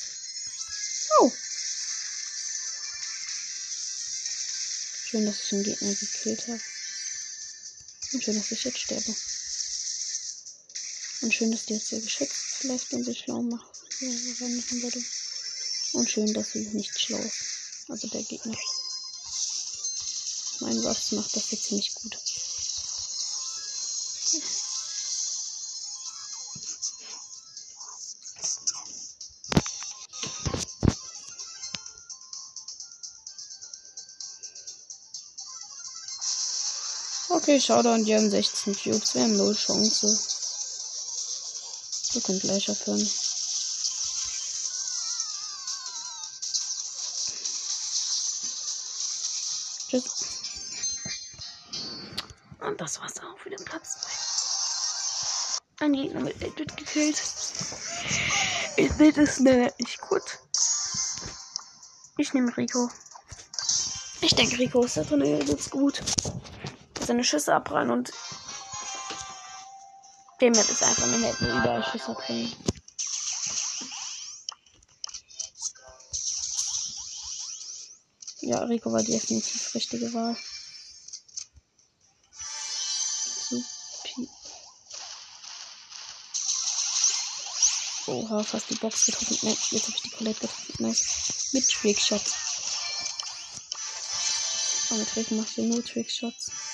Oh. 1.19 1.31
Schön, 5.07 5.25
dass 5.25 5.39
ich 5.39 5.53
einen 5.53 5.63
Gegner 5.63 5.95
gekillt 5.95 6.47
habe. 6.47 6.61
Und 8.13 8.23
schön, 8.23 8.35
dass 8.35 8.51
ich 8.51 8.63
jetzt 8.65 8.77
sterbe. 8.77 9.15
Und 11.21 11.33
schön, 11.33 11.51
dass 11.51 11.65
die 11.65 11.73
jetzt 11.73 11.89
hier 11.89 12.01
geschützt 12.01 12.35
vielleicht 12.59 12.93
und 12.93 13.03
sich 13.03 13.17
schlau. 13.17 13.41
Ja, 13.41 13.57
machen 14.47 14.81
würde. 14.83 15.03
Und 15.93 16.07
schön, 16.07 16.31
dass 16.35 16.51
sie 16.51 16.67
nicht 16.67 16.99
schlau 16.99 17.17
ist. 17.17 17.89
Also 17.89 18.07
der 18.09 18.21
Gegner. 18.21 18.55
Mein 20.59 20.77
Ruffs 20.77 21.13
macht 21.13 21.35
das 21.35 21.49
jetzt 21.49 21.63
ziemlich 21.63 21.95
gut. 21.95 22.15
Okay, 37.47 37.61
Showdown, 37.61 38.03
die 38.03 38.13
haben 38.13 38.29
16 38.29 38.75
Cubes. 38.75 39.15
Wir 39.15 39.21
haben 39.21 39.37
null 39.37 39.55
Chance. 39.55 40.05
Wir 42.11 42.21
können 42.21 42.41
gleich 42.41 42.69
aufhören. 42.69 42.99
Tschüss. 49.87 50.03
Und 52.59 52.81
das 52.81 52.99
war's 52.99 53.17
auch 53.19 53.39
für 53.41 53.49
den 53.49 53.63
Platz 53.63 53.95
2. 55.77 55.85
Ein 55.85 55.93
Gegner 55.93 56.19
mit 56.19 56.35
8 56.43 56.75
gekillt. 56.75 57.21
Ich 58.75 58.91
sehe 58.91 59.13
das 59.13 59.39
nicht 59.39 60.01
gut. 60.01 60.39
Ich 62.17 62.33
nehme 62.33 62.57
Rico. 62.57 62.89
Ich 64.19 64.35
denke, 64.35 64.59
Rico 64.59 64.83
ist 64.83 64.97
da 64.97 65.03
drin 65.03 65.23
jetzt 65.47 65.71
gut. 65.71 66.03
Seine 67.07 67.23
Schüsse 67.23 67.55
abprallen 67.55 67.89
und 67.89 68.11
dem 70.41 70.53
wird 70.53 70.69
es 70.69 70.83
einfach 70.83 71.03
eine 71.03 71.19
nette 71.19 71.45
überall 71.45 71.81
Schüsse 71.81 72.13
bringen. 72.13 72.53
Ja, 78.41 78.59
Rico 78.65 78.91
war 78.91 79.01
definitiv 79.01 79.73
richtige 79.73 80.13
Wahl. 80.13 80.35
Supi. 83.49 84.29
Oha, 88.07 88.43
fast 88.43 88.69
die 88.69 88.75
Box 88.75 89.05
getroffen. 89.05 89.37
Nein, 89.43 89.57
jetzt 89.71 89.83
habe 89.87 89.95
ich 89.95 90.01
die 90.01 90.09
Colette 90.09 90.41
getroffen. 90.41 90.75
Nice. 90.79 91.49
Mit 91.53 91.69
Trickshots. 91.69 92.33
Aber 94.89 94.99
mit 94.99 95.09
Trick 95.09 95.31
macht 95.31 95.57
ihr 95.57 95.63
nur 95.63 95.85
Trickshots. 95.85 96.66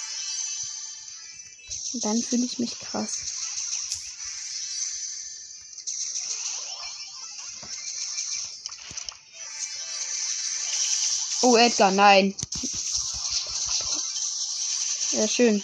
Dann 2.01 2.21
fühle 2.21 2.45
ich 2.45 2.57
mich 2.57 2.79
krass. 2.79 3.19
Oh, 11.43 11.55
Edgar, 11.57 11.91
nein. 11.91 12.33
Ja, 15.11 15.27
schön. 15.27 15.63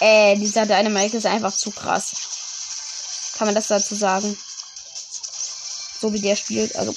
Äh, 0.00 0.36
dieser 0.36 0.66
Dynamite 0.66 1.16
ist 1.16 1.26
einfach 1.26 1.56
zu 1.56 1.70
krass. 1.70 2.12
Kann 3.36 3.46
man 3.46 3.54
das 3.54 3.68
dazu 3.68 3.94
sagen? 3.94 4.36
So 6.00 6.12
wie 6.12 6.20
der 6.20 6.36
spielt, 6.36 6.76
also. 6.76 6.94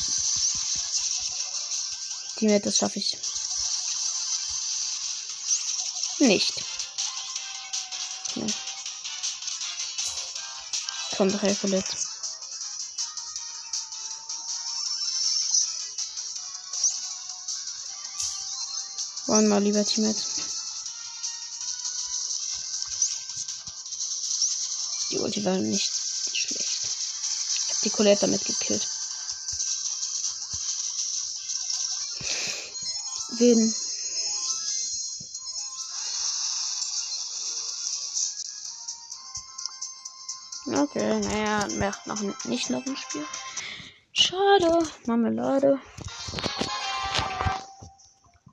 Teammate, 2.35 2.65
das 2.65 2.77
schaffe 2.77 2.99
ich. 2.99 3.17
Nicht. 6.19 6.70
Kommt 11.21 11.39
drei 11.39 11.53
verletzt. 11.53 12.07
Wollen 19.27 19.47
mal 19.47 19.61
lieber 19.61 19.85
Teammate. 19.85 20.19
Die 25.11 25.19
Ulti 25.19 25.45
war 25.45 25.57
nicht 25.57 25.93
schlecht. 26.35 26.87
Ich 26.87 27.69
hab 27.69 27.81
die 27.83 27.89
Colette 27.91 28.21
damit 28.21 28.43
gekillt. 28.43 28.87
Wen? 33.37 33.75
Okay, 40.93 41.21
naja, 41.21 41.67
macht 41.77 42.05
noch 42.05 42.19
nicht 42.43 42.69
noch 42.69 42.85
ein 42.85 42.97
Spiel. 42.97 43.25
Schade, 44.11 44.85
Marmelade. 45.05 45.79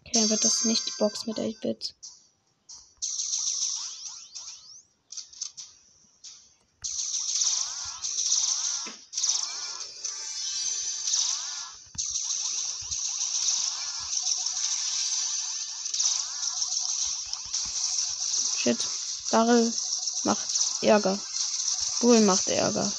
Okay, 0.06 0.30
wird 0.30 0.44
das 0.44 0.64
nicht 0.64 0.86
die 0.86 0.92
Box 1.00 1.26
mit 1.26 1.36
8-Bit. 1.36 1.96
Shit, 18.58 18.88
Daryl 19.32 19.72
macht 20.22 20.48
Ärger. 20.82 21.18
Bull 22.00 22.20
macht 22.20 22.48
Ärger. 22.48 22.92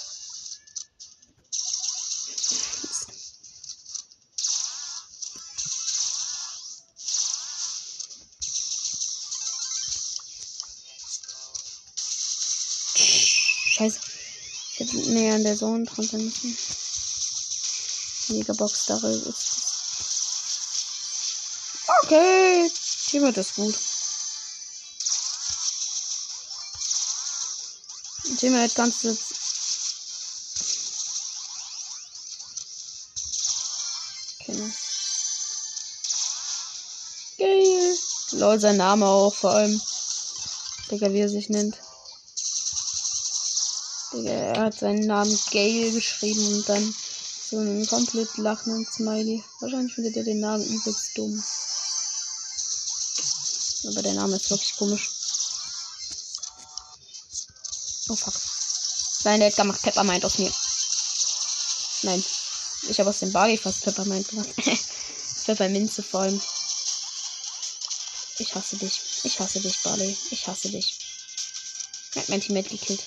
Scheiße. 13.79 13.99
Ich 14.73 14.79
hätte 14.79 14.97
näher 15.11 15.35
an 15.35 15.43
der 15.43 15.55
Zone 15.55 15.85
dran 15.85 16.05
sein 16.05 16.25
müssen. 16.25 16.57
Megabox 18.27 18.85
Daryl 18.87 19.21
ist. 19.21 19.47
Okay. 22.03 22.69
Hier 23.09 23.21
wird 23.21 23.37
das 23.37 23.55
gut. 23.55 23.75
Thema 28.39 28.61
hat 28.61 28.73
ganze. 28.73 29.17
Okay. 34.39 34.73
Geil. 37.37 37.97
Lol, 38.31 38.59
sein 38.61 38.77
Name 38.77 39.05
auch 39.07 39.33
vor 39.33 39.51
allem. 39.51 39.81
Digga, 40.89 41.11
wie 41.11 41.19
er 41.19 41.27
sich 41.27 41.49
nennt. 41.49 41.75
Digga, 44.13 44.31
er 44.31 44.61
hat 44.61 44.79
seinen 44.79 45.05
Namen 45.05 45.37
Gale 45.51 45.91
geschrieben 45.91 46.53
und 46.53 46.69
dann 46.69 46.95
so 47.49 47.57
einen 47.57 47.85
komplett 47.87 48.37
lachenden 48.37 48.85
Smiley. 48.85 49.43
Wahrscheinlich 49.59 49.93
findet 49.93 50.15
er 50.15 50.23
den 50.23 50.39
Namen 50.39 50.65
übelst 50.65 51.17
dumm. 51.17 51.43
Aber 53.85 54.01
der 54.01 54.13
Name 54.13 54.37
ist 54.37 54.49
wirklich 54.49 54.77
komisch. 54.77 55.18
Oh 58.09 58.15
fuck. 58.15 58.33
Nein, 59.23 59.39
der 59.39 59.49
Edgar 59.49 59.65
macht 59.65 59.83
Peppermint 59.83 60.25
aus 60.25 60.39
mir. 60.39 60.51
Nein. 62.01 62.23
Ich 62.89 62.99
habe 62.99 63.09
aus 63.09 63.19
dem 63.19 63.31
Barley 63.31 63.57
fast 63.57 63.81
Peppermint 63.83 64.27
gemacht. 64.27 64.49
Pepperminze 65.45 66.01
vor 66.01 66.21
allem. 66.21 66.41
Ich 68.39 68.55
hasse 68.55 68.77
dich. 68.77 68.99
Ich 69.23 69.39
hasse 69.39 69.59
dich, 69.59 69.83
Barley. 69.83 70.17
Ich 70.31 70.47
hasse 70.47 70.69
dich. 70.69 70.97
Er 72.15 72.21
hat 72.23 72.29
mein 72.29 72.41
Teammate 72.41 72.69
gekillt. 72.69 73.03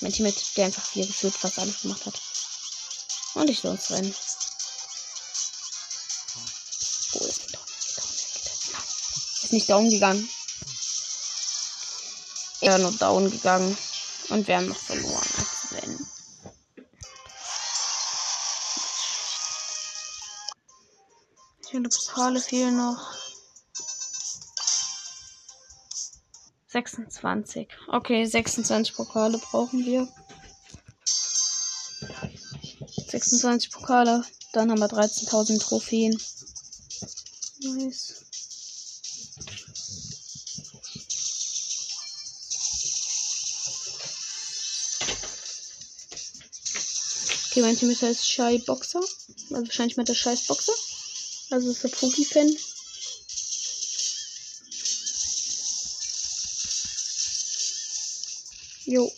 Mein 0.00 0.12
Teammate, 0.12 0.42
der 0.56 0.66
einfach 0.66 0.86
vier 0.86 1.06
gefühlt 1.06 1.34
fast 1.34 1.58
alles 1.58 1.82
gemacht 1.82 2.06
hat. 2.06 2.20
Und 3.34 3.50
ich 3.50 3.60
soll 3.60 3.72
uns 3.72 3.90
rennen. 3.90 4.14
Wo 7.12 7.18
ist 7.26 7.40
nicht 7.40 7.54
down? 7.54 7.64
Nein. 8.72 8.82
Ist 9.42 9.52
nicht 9.52 9.68
down 9.68 9.90
gegangen. 9.90 10.30
Er 12.60 12.78
nur 12.78 12.92
down 12.92 13.30
gegangen. 13.30 13.76
Und 14.28 14.46
wir 14.48 14.56
haben 14.56 14.68
noch 14.68 14.76
verloren, 14.76 15.28
als 15.38 15.68
wenn. 15.70 16.06
Viele 21.70 21.88
Pokale 21.88 22.40
fehlen 22.40 22.76
noch. 22.76 23.12
26. 26.68 27.68
Okay, 27.88 28.24
26 28.26 28.94
Pokale 28.94 29.38
brauchen 29.38 29.84
wir. 29.86 30.08
26 33.08 33.70
Pokale. 33.70 34.24
Dann 34.52 34.70
haben 34.70 34.80
wir 34.80 34.88
13.000 34.88 35.60
Trophäen. 35.60 36.20
Nice. 37.60 38.25
Okay, 47.56 47.62
mein 47.62 47.78
Team 47.78 47.88
ist 47.88 48.02
heißt 48.02 48.28
Shy 48.28 48.58
Boxer. 48.66 49.00
Also 49.00 49.66
wahrscheinlich 49.66 49.96
mit 49.96 50.06
der 50.10 50.14
Scheiß 50.14 50.46
Boxer. 50.46 50.74
Also 51.48 51.70
ist 51.70 51.82
der 51.82 51.88
Poki-Fan. 51.88 52.54
Jo. 58.84 59.10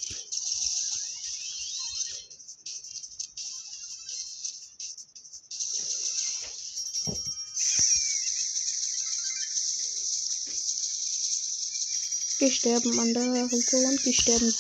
Wir 12.38 12.52
sterben 12.52 13.00
an 13.00 13.14
der 13.14 13.50
Region. 13.50 13.98
Sterben. 13.98 14.54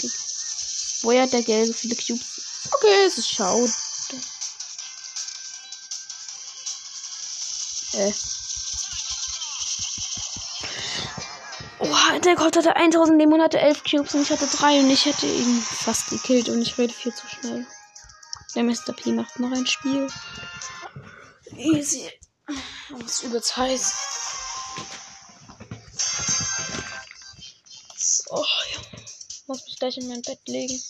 Woher 1.02 1.22
hat 1.22 1.32
der 1.32 1.44
Gelbe 1.44 1.72
viele 1.72 1.94
Cubes? 1.94 2.37
Es 2.90 3.18
ist 3.18 3.30
schade. 3.30 3.70
Äh. 7.92 8.12
Oh, 11.80 12.18
der 12.20 12.36
Gott 12.36 12.56
hatte 12.56 12.76
1000 12.76 13.18
Leben 13.18 13.32
und 13.32 13.42
hatte 13.42 13.58
11 13.58 13.82
Cubes 13.84 14.14
und 14.14 14.22
ich 14.22 14.30
hatte 14.30 14.46
3 14.46 14.80
und 14.80 14.90
ich 14.90 15.04
hätte 15.04 15.26
ihn 15.26 15.62
fast 15.62 16.08
gekillt 16.10 16.48
und 16.48 16.62
ich 16.62 16.78
rede 16.78 16.92
viel 16.92 17.14
zu 17.14 17.26
schnell. 17.28 17.66
Der 18.54 18.64
Mr. 18.64 18.92
P 18.94 19.12
macht 19.12 19.38
noch 19.38 19.52
ein 19.52 19.66
Spiel. 19.66 20.08
Easy. 21.56 22.10
Aber 22.90 23.04
es 23.04 23.12
ist 23.12 23.22
übelst 23.24 23.56
heiß. 23.56 23.94
Oh, 28.30 28.44
ja. 28.72 28.80
Muss 29.46 29.64
mich 29.64 29.78
gleich 29.78 29.98
in 29.98 30.08
mein 30.08 30.22
Bett 30.22 30.40
legen. 30.46 30.82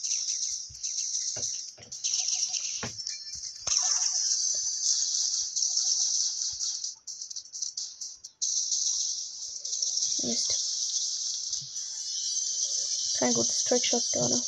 Kein 13.29 13.35
gutes 13.35 13.65
Trickshot 13.65 14.13
gerade. 14.13 14.43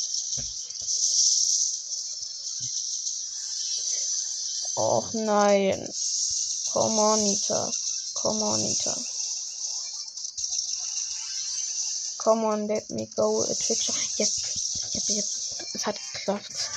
Och 4.75 5.13
nein. 5.13 5.93
Come 6.73 6.99
on, 6.99 7.23
Nita. 7.23 7.73
Come 8.15 8.43
on, 8.43 8.63
Nita. 8.63 8.97
Come 12.19 12.47
on, 12.47 12.67
let 12.69 12.89
me 12.91 13.07
go. 13.17 13.43
A 13.43 13.55
trickshot. 13.55 13.97
Yep. 14.17 14.29
Yep, 14.95 15.09
yep. 15.09 15.25
Es 15.75 15.85
hat 15.85 15.97
geklappt. 16.15 16.71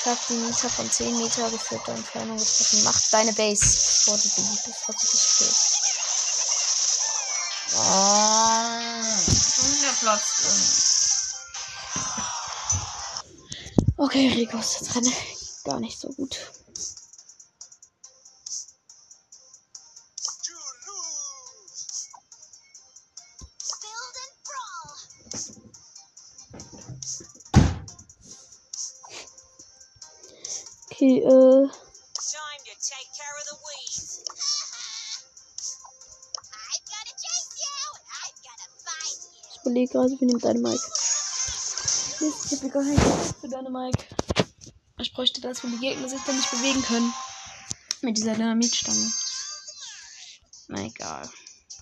Ich 0.00 0.06
habe 0.06 0.20
die 0.28 0.34
Nita 0.34 0.68
von 0.68 0.90
10 0.90 1.16
Meter 1.16 1.48
geführter 1.50 1.92
Entfernung 1.92 2.38
getroffen. 2.38 2.82
Macht 2.82 3.12
deine 3.12 3.32
Base 3.34 3.66
vor 4.04 4.18
die 4.18 4.28
Bee. 4.28 4.58
Das 4.66 4.88
hat 4.88 5.00
sich 5.00 5.10
gespielt. 5.10 5.56
Oh, 7.76 8.18
Platz. 10.00 10.87
Okay, 14.00 14.28
Rico 14.28 14.58
ist 14.58 14.80
jetzt 14.80 14.94
dran. 14.94 15.12
Gar 15.64 15.80
nicht 15.80 15.98
so 15.98 16.08
gut. 16.10 16.38
Okay, 30.90 31.18
äh. 31.18 31.68
Ich 39.50 39.60
überlege 39.62 39.92
gerade, 39.92 40.10
wir 40.10 40.26
nehmen 40.26 40.38
deine 40.38 40.60
Mike. 40.60 41.07
Ich 42.20 42.52
hab 42.52 42.72
gar 42.72 42.82
kein 42.82 42.96
Geld 42.96 43.34
für 43.40 43.48
deine 43.48 43.70
Mike. 43.70 44.04
Ich 44.98 45.12
bräuchte 45.12 45.40
das, 45.40 45.62
wenn 45.62 45.70
die 45.70 45.78
Gegner 45.78 46.08
sich 46.08 46.20
dann 46.26 46.36
nicht 46.36 46.50
bewegen 46.50 46.82
können. 46.82 47.14
Mit 48.00 48.16
dieser 48.16 48.34
Dynamitstange. 48.34 49.12
Na 50.66 50.82
egal. 50.82 51.30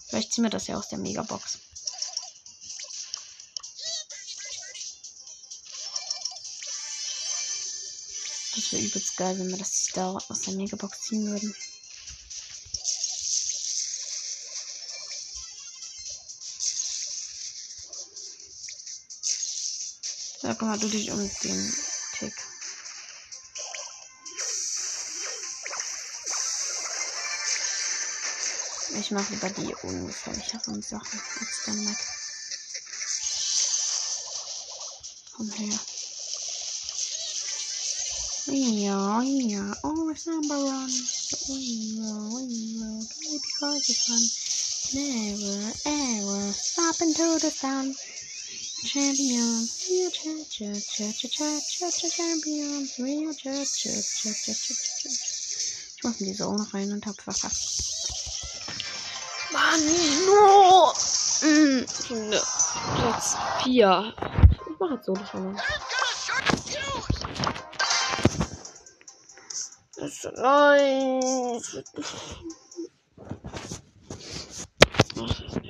Vielleicht 0.09 0.33
ziehen 0.33 0.45
wir 0.45 0.51
das 0.51 0.67
ja 0.67 0.77
aus 0.77 0.89
der 0.89 0.99
Megabox. 0.99 1.59
Das 8.55 8.73
wäre 8.73 8.83
übelst 8.83 9.17
geil, 9.17 9.39
wenn 9.39 9.51
wir 9.51 9.59
das 9.59 9.89
da 9.95 10.13
aus 10.13 10.41
der 10.43 10.55
Megabox 10.55 11.01
ziehen 11.03 11.27
würden. 11.27 11.55
Da 20.57 20.61
kümmert 20.61 20.83
du 20.83 20.89
dich 20.89 21.11
um 21.11 21.19
den 21.19 21.75
Tick. 22.19 22.33
Ich 28.99 29.11
mache 29.11 29.35
lieber 29.35 29.51
die 29.51 29.75
ungefährlicheren 29.83 30.81
Sachen 30.81 31.21
als 31.41 31.65
der 31.67 31.75
Mac. 31.75 31.99
Komm 35.37 35.51
her. 35.51 35.79
Ja, 38.47 39.23
ja, 39.23 39.77
always 39.83 40.25
number 40.25 40.57
one. 40.57 40.93
Because 43.31 43.91
it's 43.91 44.07
fun. 44.07 44.23
Never 44.95 45.73
ever 45.85 46.53
stop 46.55 47.01
into 47.03 47.39
the 47.41 47.51
sun. 47.51 47.95
Champions, 48.87 49.89
we 49.91 50.07
are 50.07 50.11
ch 50.11 50.23
ch 50.49 50.63
ch 50.79 51.11
ch 51.11 51.27
ch 51.27 51.35
ch 51.75 51.91
ch 51.91 52.17
Champions, 52.17 52.95
we 52.99 53.27
are 53.27 53.35
ch 53.35 53.43
ch 53.43 53.83
ch 53.83 54.31
ch 54.31 54.55
ch 54.55 54.75
ch 54.75 55.17
Ich 55.97 56.05
mach 56.05 56.21
in 56.21 56.41
auch 56.41 56.57
noch 56.57 56.73
rein 56.73 56.93
und 56.93 57.05
hab 57.05 57.21
verkackt. 57.21 57.57
Mann, 59.53 59.81
no! 60.27 60.93
Mm, 61.43 61.85
Junge. 62.09 62.41
Platz 62.95 63.37
4. 63.65 64.15
Ich 64.71 64.79
mach 64.79 64.91
jetzt 64.93 65.07
so 65.07 65.17
schon 65.33 65.53
mal. 65.53 65.63
Es 69.97 70.25
reicht. 70.37 71.85
Ach, 75.19 75.66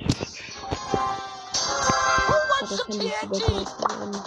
das 2.69 2.87
Handy 2.87 3.11
übergriffen 3.23 3.65
worden. 3.79 4.23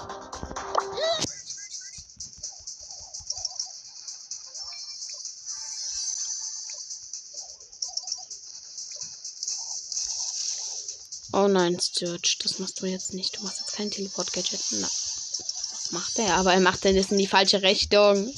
Oh 11.32 11.46
nein, 11.46 11.78
Sturge, 11.80 12.36
das 12.42 12.58
machst 12.58 12.82
du 12.82 12.86
jetzt 12.86 13.14
nicht. 13.14 13.36
Du 13.36 13.44
machst 13.44 13.60
jetzt 13.60 13.74
kein 13.74 13.90
Teleport-Gadget. 13.90 14.60
Na, 14.72 14.86
was 14.86 15.92
macht 15.92 16.18
er? 16.18 16.34
Aber 16.34 16.52
er 16.52 16.60
macht 16.60 16.84
denn 16.84 16.96
das 16.96 17.10
in 17.12 17.18
die 17.18 17.28
falsche 17.28 17.62
Richtung. 17.62 18.34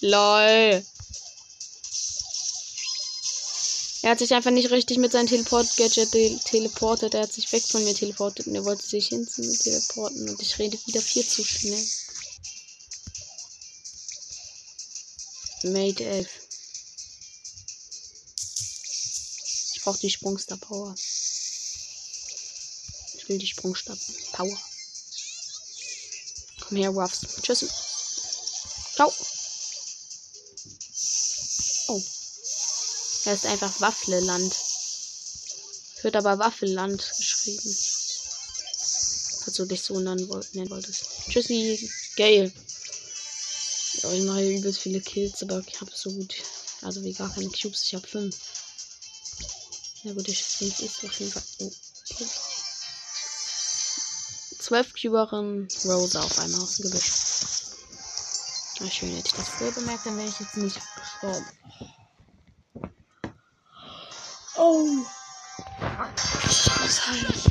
LOL. 0.00 0.84
Er 4.06 4.12
hat 4.12 4.20
sich 4.20 4.32
einfach 4.34 4.52
nicht 4.52 4.70
richtig 4.70 4.98
mit 4.98 5.10
seinem 5.10 5.26
Teleport-Gadget 5.26 6.12
te 6.12 6.38
teleportet. 6.44 7.14
Er 7.14 7.22
hat 7.22 7.32
sich 7.32 7.50
weg 7.50 7.64
von 7.64 7.82
mir 7.82 7.92
teleportet 7.92 8.46
und 8.46 8.54
er 8.54 8.64
wollte 8.64 8.86
sich 8.86 9.08
hin 9.08 9.26
zu 9.26 9.40
mir 9.40 9.58
teleporten. 9.58 10.28
Und 10.28 10.40
ich 10.40 10.56
rede 10.60 10.78
wieder 10.86 11.00
viel 11.00 11.26
zu 11.26 11.42
schnell. 11.42 11.84
Mate 15.72 16.04
11. 16.04 16.28
Ich 19.74 19.82
brauche 19.82 19.98
die 19.98 20.10
Sprungstar 20.10 20.58
Power. 20.58 20.94
Ich 23.16 23.28
will 23.28 23.38
die 23.38 23.48
Sprungstab 23.48 23.98
Power. 24.30 24.56
Komm 26.60 26.76
her, 26.76 26.90
Ruffs. 26.90 27.22
Tschüss. 27.42 27.66
Ciao. 28.94 29.12
Er 33.26 33.34
ist 33.34 33.44
einfach 33.44 33.80
Waffleland. 33.80 34.54
Wird 36.02 36.14
aber 36.14 36.38
Waffeland 36.38 37.12
geschrieben. 37.18 37.76
Falls 39.42 39.56
du 39.56 39.64
dich 39.64 39.82
so 39.82 39.98
nennen 39.98 40.28
wolltest. 40.28 41.06
Tschüssi, 41.28 41.90
Gale. 42.16 42.52
Ja, 44.02 44.12
ich 44.12 44.22
mache 44.22 44.48
übelst 44.48 44.78
viele 44.78 45.00
Kills, 45.00 45.42
aber 45.42 45.60
ich 45.66 45.80
habe 45.80 45.90
so 45.92 46.12
gut. 46.12 46.36
Also 46.82 47.02
wie 47.02 47.12
gar 47.14 47.32
keine 47.34 47.48
Cubes. 47.48 47.82
Ich 47.82 47.94
habe 47.96 48.06
fünf. 48.06 48.36
Ja 50.04 50.12
gut, 50.12 50.28
ich 50.28 50.44
finde 50.44 50.84
ist 50.84 51.04
auf 51.04 51.18
jeden 51.18 51.32
Fall. 51.32 51.42
Oh, 51.58 51.72
okay. 52.12 52.26
Zwölf 54.60 54.92
Cuberin 54.94 55.66
Rose 55.84 56.20
auf 56.20 56.38
einmal 56.38 56.60
aus 56.60 56.76
dem 56.76 56.84
Gebüsch. 56.84 57.12
Na 58.78 58.90
schön, 58.90 59.16
hätte 59.16 59.28
ich 59.28 59.34
das 59.34 59.48
früher 59.48 59.72
bemerkt, 59.72 60.06
dann 60.06 60.16
wäre 60.16 60.28
ich 60.28 60.38
jetzt 60.38 60.56
nicht 60.56 60.78
gestorben. 60.96 61.46
Oh. 64.58 64.88
Was 65.78 67.06
heißt? 67.06 67.50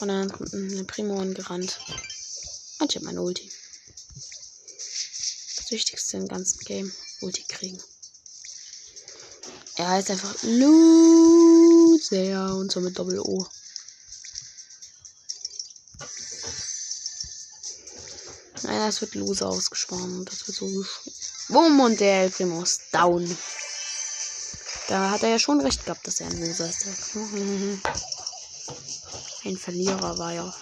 Und 0.00 0.08
dann 0.08 0.32
kommt 0.32 0.54
ein 0.54 0.86
Primo 0.86 1.20
angerannt. 1.20 1.78
Und 2.78 2.90
ich 2.90 2.96
hab 2.96 3.02
mein 3.02 3.18
Ulti. 3.18 3.50
Das 5.56 5.70
Wichtigste 5.70 6.16
im 6.16 6.28
ganzen 6.28 6.60
Game. 6.60 6.90
Ulti 7.20 7.44
kriegen. 7.46 7.78
Er 9.80 9.88
heißt 9.88 10.10
einfach 10.10 10.34
Loser 10.42 12.54
und 12.54 12.70
so 12.70 12.82
mit 12.82 12.98
Doppel-O. 12.98 13.46
Nein, 18.62 18.80
das 18.80 19.00
wird 19.00 19.14
Loser 19.14 19.48
ausgesprochen. 19.48 20.26
Das 20.26 20.46
wird 20.46 20.58
so. 20.58 20.66
Bumm 21.48 21.80
und 21.80 21.98
der 21.98 22.24
El 22.24 22.30
Primo 22.30 22.62
ist 22.62 22.92
down. 22.92 23.24
Da 24.88 25.12
hat 25.12 25.22
er 25.22 25.30
ja 25.30 25.38
schon 25.38 25.62
recht 25.62 25.86
gehabt, 25.86 26.06
dass 26.06 26.20
er 26.20 26.26
ein 26.26 26.46
Loser 26.46 26.68
ist. 26.68 26.84
Ein 29.46 29.56
Verlierer 29.56 30.18
war 30.18 30.34
ja. 30.34 30.54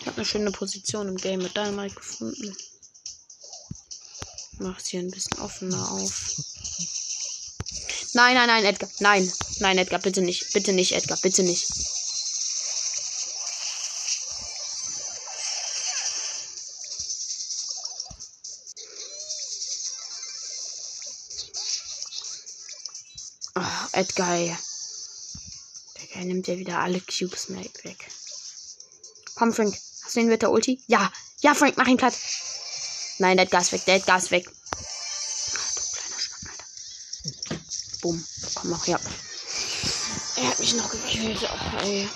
Ich 0.00 0.06
habe 0.06 0.16
eine 0.16 0.17
schöne 0.28 0.52
Position 0.52 1.08
im 1.08 1.16
Game 1.16 1.40
mit 1.40 1.56
Dynamite 1.56 1.94
gefunden. 1.94 2.54
Mach 4.58 4.78
es 4.78 4.88
hier 4.88 5.00
ein 5.00 5.10
bisschen 5.10 5.38
offener 5.38 5.90
auf. 5.90 6.34
Nein, 8.12 8.34
nein, 8.34 8.46
nein, 8.46 8.64
Edgar. 8.64 8.90
Nein. 8.98 9.32
Nein, 9.60 9.78
Edgar, 9.78 10.00
bitte 10.00 10.20
nicht. 10.20 10.52
Bitte 10.52 10.72
nicht, 10.74 10.92
Edgar. 10.92 11.16
Bitte 11.22 11.42
nicht. 11.42 11.66
Oh, 23.54 23.62
Edgar. 23.92 24.58
Der 26.14 26.24
nimmt 26.24 26.48
ja 26.48 26.58
wieder 26.58 26.80
alle 26.80 27.00
Cubes 27.00 27.48
weg. 27.48 28.10
Komm, 29.34 29.54
Frank. 29.54 29.78
Den 30.14 30.28
mit 30.28 30.42
der 30.42 30.50
Ulti? 30.50 30.80
Ja. 30.86 31.10
Ja, 31.40 31.54
Frank, 31.54 31.76
mach 31.76 31.86
ihn 31.86 31.96
platt. 31.96 32.14
Nein, 33.18 33.36
der 33.36 33.46
Gas 33.46 33.72
weg. 33.72 33.84
Der 33.86 34.00
Gas 34.00 34.30
weg. 34.30 34.48
Bumm. 38.00 38.24
Komm 38.54 38.70
noch 38.70 38.86
her. 38.86 39.00
Er 40.36 40.48
hat 40.50 40.58
mich 40.58 40.74
noch 40.74 40.90
gekillt. 40.90 41.42
Oh, 41.42 41.84
ey. 41.84 42.08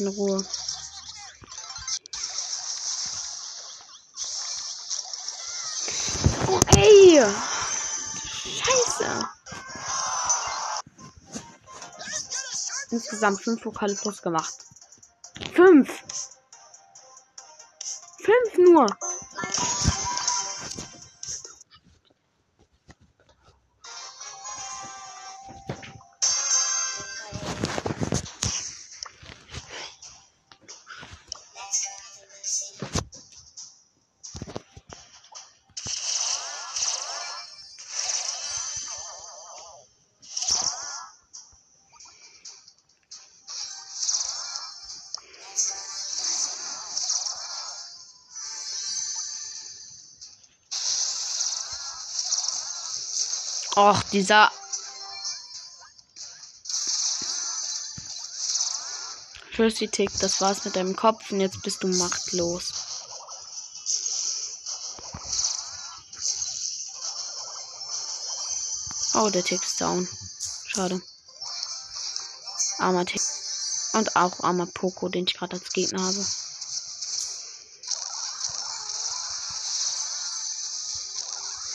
In 0.00 0.08
Ruhe. 0.08 0.44
Oh! 6.46 6.60
Scheiße! 8.34 9.28
Insgesamt 12.90 13.40
fünf 13.42 13.62
Pokale 13.62 13.94
plus 13.94 14.22
gemacht. 14.22 14.54
Fünf! 15.54 16.02
Fünf 18.22 18.58
nur! 18.58 18.86
Och, 53.80 54.02
dieser. 54.12 54.52
Tschüssi 59.52 59.88
Tick, 59.88 60.10
das 60.18 60.42
war's 60.42 60.66
mit 60.66 60.76
deinem 60.76 60.94
Kopf 60.94 61.30
und 61.30 61.40
jetzt 61.40 61.62
bist 61.62 61.82
du 61.82 61.88
machtlos. 61.88 62.74
Oh, 69.14 69.30
der 69.30 69.44
Tick 69.44 69.62
ist 69.62 69.80
down. 69.80 70.06
Schade. 70.66 71.00
Armer 72.80 73.06
Tick. 73.06 73.22
Und 73.94 74.14
auch 74.14 74.40
armer 74.40 74.66
Poco, 74.66 75.08
den 75.08 75.24
ich 75.24 75.32
gerade 75.32 75.56
als 75.56 75.70
Gegner 75.72 76.02
habe. 76.02 76.26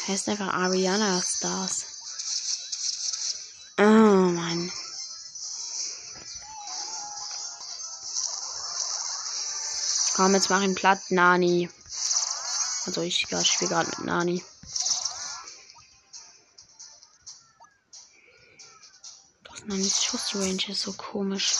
Heißt 0.07 0.29
einfach 0.29 0.53
Ariana 0.53 1.19
Stars. 1.19 1.84
Komm, 10.25 10.33
jetzt 10.33 10.49
mach 10.49 10.63
ihn 10.63 10.73
platt, 10.73 11.01
Nani. 11.11 11.69
Also 12.87 13.01
ich, 13.03 13.27
spiele 13.43 13.69
gerade 13.69 13.87
mit 13.89 14.05
Nani. 14.05 14.43
Das 19.43 19.65
Nanis 19.65 20.03
Schussrange 20.03 20.69
ist 20.69 20.81
so 20.81 20.93
komisch. 20.93 21.53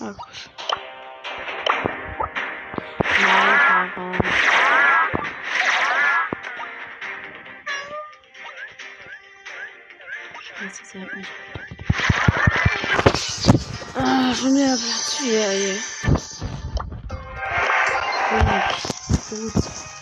Ah, 0.00 0.12
gut. 0.12 0.50
Nein. 3.22 4.18
Scheiße, 10.42 10.82
sie 10.92 11.00
hat. 11.00 11.08
Ah, 13.94 14.34
schon 14.34 14.54
wieder 14.54 14.76
Platz 14.76 15.09
4, 15.20 15.50
ey. 15.50 15.82
Gut. 18.30 18.64
Gut. 19.28 19.99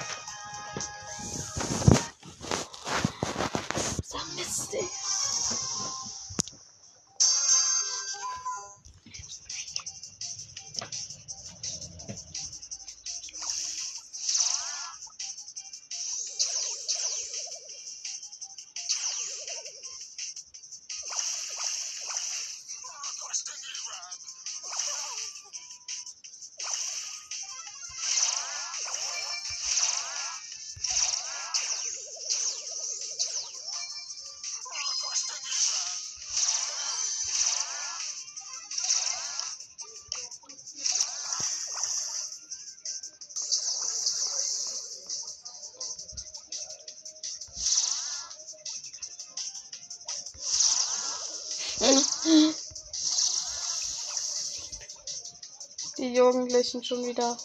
Jugendlichen 56.18 56.82
schon 56.82 57.06
wieder. 57.06 57.36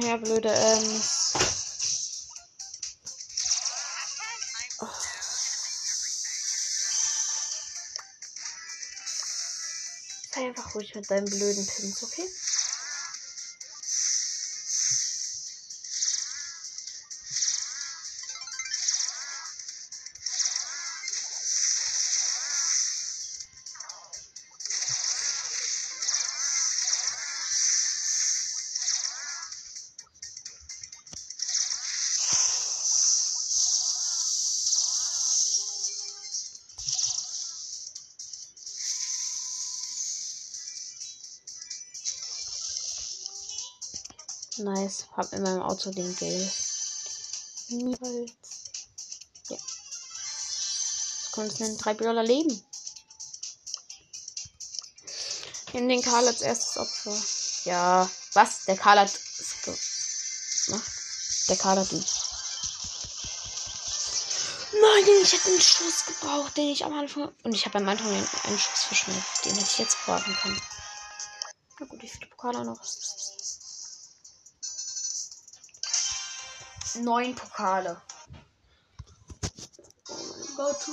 Her, 0.00 0.18
blöde 0.18 0.48
Ems. 0.48 1.32
Sei 10.32 10.46
einfach 10.46 10.74
ruhig 10.74 10.94
mit 10.94 11.10
deinen 11.10 11.24
blöden 11.24 11.66
Pins, 11.66 12.02
okay? 12.02 12.28
Nice. 44.58 45.06
Hab 45.16 45.32
in 45.32 45.42
meinem 45.42 45.62
Auto 45.62 45.90
den 45.90 46.16
Gale. 46.16 46.52
Niemals. 47.68 48.32
Ja. 49.48 49.56
Das 49.56 51.32
kommt 51.32 51.52
es 51.52 51.60
nennen. 51.60 51.78
Drei 51.78 51.94
Dollar 51.94 52.24
Leben. 52.24 52.62
Nimm 55.72 55.88
den 55.88 56.02
Karl 56.02 56.26
als 56.26 56.40
erstes 56.40 56.76
Opfer. 56.76 57.16
Ja. 57.64 58.10
Was? 58.34 58.64
Der 58.64 58.76
Karl 58.76 59.00
hat. 59.00 59.12
gemacht. 60.66 60.90
Der 61.48 61.56
Karl 61.56 61.78
hat 61.78 61.92
ihn. 61.92 62.04
Nein, 64.80 65.04
ich 65.22 65.32
hätte 65.32 65.48
einen 65.48 65.60
Schuss 65.60 66.04
gebraucht, 66.06 66.56
den 66.56 66.68
ich 66.68 66.84
am 66.84 66.98
Anfang. 66.98 67.32
Und 67.42 67.54
ich 67.54 67.64
habe 67.64 67.78
am 67.78 67.88
Anfang 67.88 68.08
einen, 68.08 68.28
einen 68.44 68.58
Schuss 68.58 68.84
verschwendet. 68.84 69.24
Den 69.44 69.54
hätte 69.54 69.64
ich 69.64 69.78
jetzt 69.78 69.96
brauchen 70.04 70.34
können. 70.42 70.60
Na 71.78 71.86
gut, 71.86 72.02
wie 72.02 72.08
viele 72.08 72.26
Pokale 72.26 72.64
noch? 72.64 72.80
Neun 77.00 77.34
Pokale. 77.34 78.00
Oh 80.08 80.14
mein 80.14 80.56
Gott, 80.56 80.88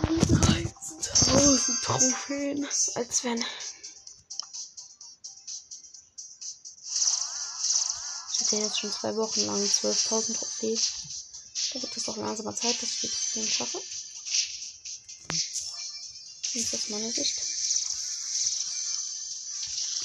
13.000 0.00 1.82
Trophäen. 1.82 2.64
Als 2.94 3.24
wenn. 3.24 3.44
Ich 8.32 8.40
hatte 8.40 8.56
jetzt 8.56 8.78
schon 8.78 8.92
zwei 8.92 9.14
Wochen 9.16 9.40
lang 9.46 9.62
12.000 9.62 10.34
Trophäen. 10.34 10.78
Da 11.72 11.82
wird 11.82 11.96
es 11.96 12.08
auch 12.08 12.16
langsam 12.16 12.46
mal 12.46 12.56
Zeit, 12.56 12.82
dass 12.82 12.90
ich 12.90 13.00
die 13.00 13.08
Trophäen 13.08 13.48
schaffe. 13.48 13.80
Das 16.42 16.54
ist 16.54 16.72
jetzt 16.72 16.90
meine 16.90 17.12
Sicht. 17.12 17.40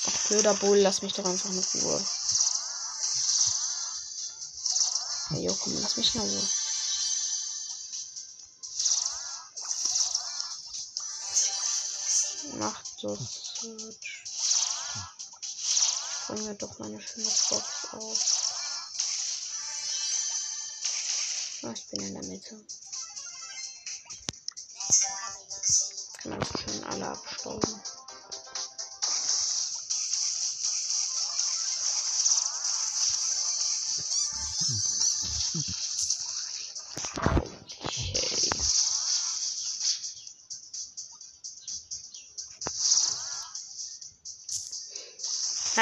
Ach, 0.07 0.27
blöder 0.27 0.53
Bull, 0.55 0.77
lass 0.79 1.01
mich 1.01 1.13
doch 1.13 1.25
einfach 1.25 1.49
in 1.49 1.59
Ruhe. 1.81 2.05
Hey, 5.35 5.43
jo, 5.43 5.53
komm, 5.53 5.73
lass 5.81 5.97
mich 5.97 6.15
in 6.15 6.21
Ruhe. 6.21 6.49
Macht 12.57 12.87
so 12.97 13.17
Search. 13.17 14.23
Bring 16.27 16.45
mir 16.45 16.55
doch 16.55 16.79
meine 16.79 17.01
schöne 17.01 17.25
Box 17.49 17.87
auf. 17.91 18.19
Ah, 21.63 21.73
ich 21.75 21.85
bin 21.87 21.99
in 21.99 22.13
der 22.13 22.23
Mitte. 22.23 22.65
Kann 26.21 26.31
man 26.31 26.45
schön 26.45 26.83
alle 26.85 27.09
abstauben. 27.09 27.81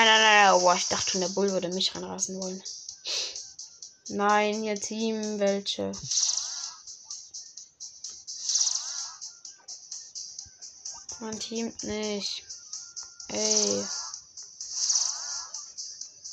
Nein, 0.05 0.19
nein, 0.19 0.51
nein. 0.51 0.59
Boah, 0.59 0.75
ich 0.75 0.87
dachte 0.89 1.11
schon, 1.11 1.21
der 1.21 1.29
Bull 1.29 1.49
würde 1.51 1.69
mich 1.69 1.95
ranrasen 1.95 2.37
wollen. 2.41 2.61
Nein, 4.09 4.61
ihr 4.61 4.75
Team, 4.75 5.39
welche? 5.39 5.93
Mein 11.21 11.39
Team 11.39 11.73
nicht. 11.83 12.43
Ey. 13.29 13.85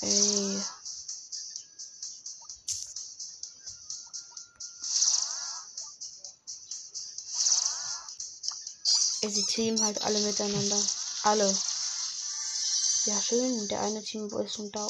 Ey. 0.00 0.62
Ey, 9.22 9.30
sie 9.30 9.44
teamen 9.44 9.80
halt 9.84 10.02
alle 10.02 10.18
miteinander. 10.18 10.82
Alle. 11.22 11.56
Ja, 13.07 13.20
schön. 13.20 13.66
Der 13.68 13.80
eine 13.80 14.03
Team 14.03 14.26
ist 14.26 14.55
schon 14.55 14.70
da. 14.72 14.86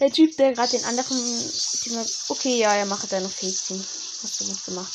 Der 0.00 0.10
Typ, 0.10 0.36
der 0.36 0.52
gerade 0.52 0.70
den 0.70 0.84
anderen 0.84 1.18
Team 1.82 1.98
hat. 1.98 2.08
Okay, 2.28 2.58
ja, 2.58 2.72
er 2.72 2.86
macht 2.86 3.12
deine 3.12 3.28
Fähigkeiten. 3.28 3.84
Hast 4.22 4.40
du 4.40 4.46
gut 4.46 4.64
gemacht. 4.64 4.92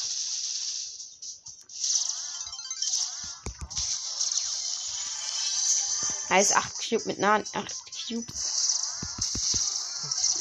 Nice, 6.30 6.54
8 6.54 6.90
Cube 6.90 7.06
mit 7.06 7.20
nahen 7.20 7.44
8 7.54 7.76
Cubes. 8.08 8.64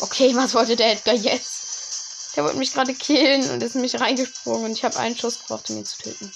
Okay, 0.01 0.35
was 0.37 0.55
wollte 0.55 0.77
der 0.77 0.93
Edgar 0.93 1.15
jetzt? 1.15 2.35
Der 2.35 2.45
wollte 2.45 2.57
mich 2.57 2.73
gerade 2.73 2.95
killen 2.95 3.51
und 3.51 3.63
ist 3.63 3.75
in 3.75 3.83
mich 3.83 4.01
reingesprungen 4.01 4.65
und 4.65 4.73
ich 4.73 4.85
habe 4.85 4.97
einen 4.99 5.19
Schuss 5.19 5.41
gebraucht, 5.41 5.69
um 5.69 5.77
ihn 5.77 5.85
zu 5.85 5.99
töten. 5.99 6.33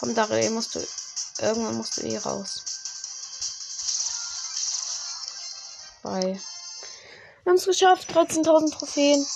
Komm, 0.00 0.16
Daryl, 0.16 0.50
musst 0.50 0.74
du. 0.74 0.84
Irgendwann 1.38 1.76
musst 1.76 1.98
du 1.98 2.02
eh 2.02 2.18
raus. 2.18 2.71
Bye. 6.02 6.40
Wir 7.44 7.50
haben 7.50 7.56
es 7.56 7.64
geschafft. 7.64 8.10
13.000 8.10 8.72
Trophäen. 8.72 9.26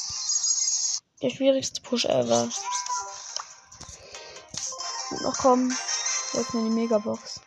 Der 1.23 1.31
schwierigste 1.31 1.81
Push 1.81 2.05
ever. 2.05 2.49
Und 5.11 5.23
noch 5.23 5.39
kommen. 5.39 5.71
Ist 5.71 6.53
denn 6.53 6.65
die 6.65 6.75
Megabox? 6.75 7.41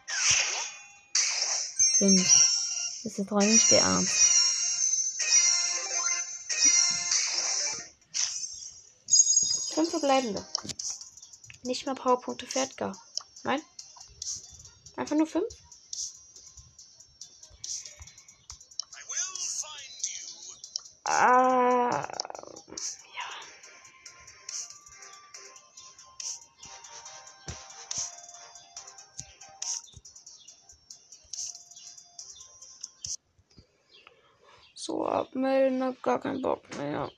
5. 1.99 2.21
Das 3.03 3.19
ist 3.19 3.31
doch 3.31 3.37
nicht 3.39 3.71
der 3.71 3.81
Ernst. 3.81 4.25
Fünf 9.73 9.89
verbleibende. 9.89 10.45
Nicht 11.63 11.85
mal 11.85 11.95
Powerpunkte 11.95 12.47
für 12.47 12.59
Edgar. 12.59 12.95
Nein? 13.43 13.61
Einfach 14.95 15.15
nur 15.15 15.27
fünf? 15.27 15.45
Ja. 21.19 22.07
So, 34.73 35.05
abmelden, 35.05 35.83
hab 35.83 36.01
gar 36.01 36.21
keinen 36.21 36.41
Bock 36.41 36.63
mehr. 36.77 37.11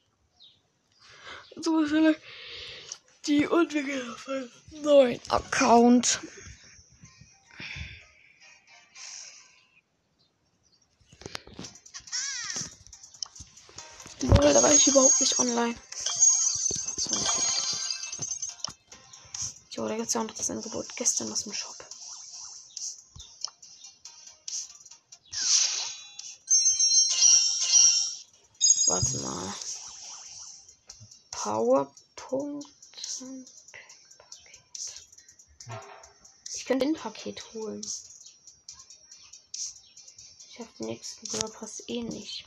So, 1.58 1.86
vielleicht 1.86 2.20
die 3.28 3.44
Entwickler 3.44 4.16
von 4.18 4.52
neuen 4.82 5.20
Account. 5.30 6.20
Lol, 14.52 14.62
da 14.62 14.68
war 14.68 14.74
ich 14.74 14.86
überhaupt 14.86 15.22
nicht 15.22 15.40
online. 15.40 15.76
So. 16.98 17.10
Jo, 19.70 19.88
da 19.88 19.96
gibt's 19.96 20.14
ja 20.14 20.20
auch 20.20 20.26
noch 20.26 20.34
das 20.34 20.50
Angebot 20.50 20.94
gestern 20.98 21.32
aus 21.32 21.44
dem 21.44 21.54
Shop. 21.54 21.78
Warte 28.88 29.20
mal. 29.20 29.54
Powerpunkt. 31.32 32.68
Ich 36.54 36.66
könnte 36.66 36.86
ein 36.86 36.96
Paket 36.96 37.54
holen. 37.54 37.80
Ich 40.50 40.60
habe 40.60 40.70
den 40.78 40.88
nächsten 40.88 41.28
Brawl 41.30 41.70
eh 41.88 42.02
nicht. 42.02 42.46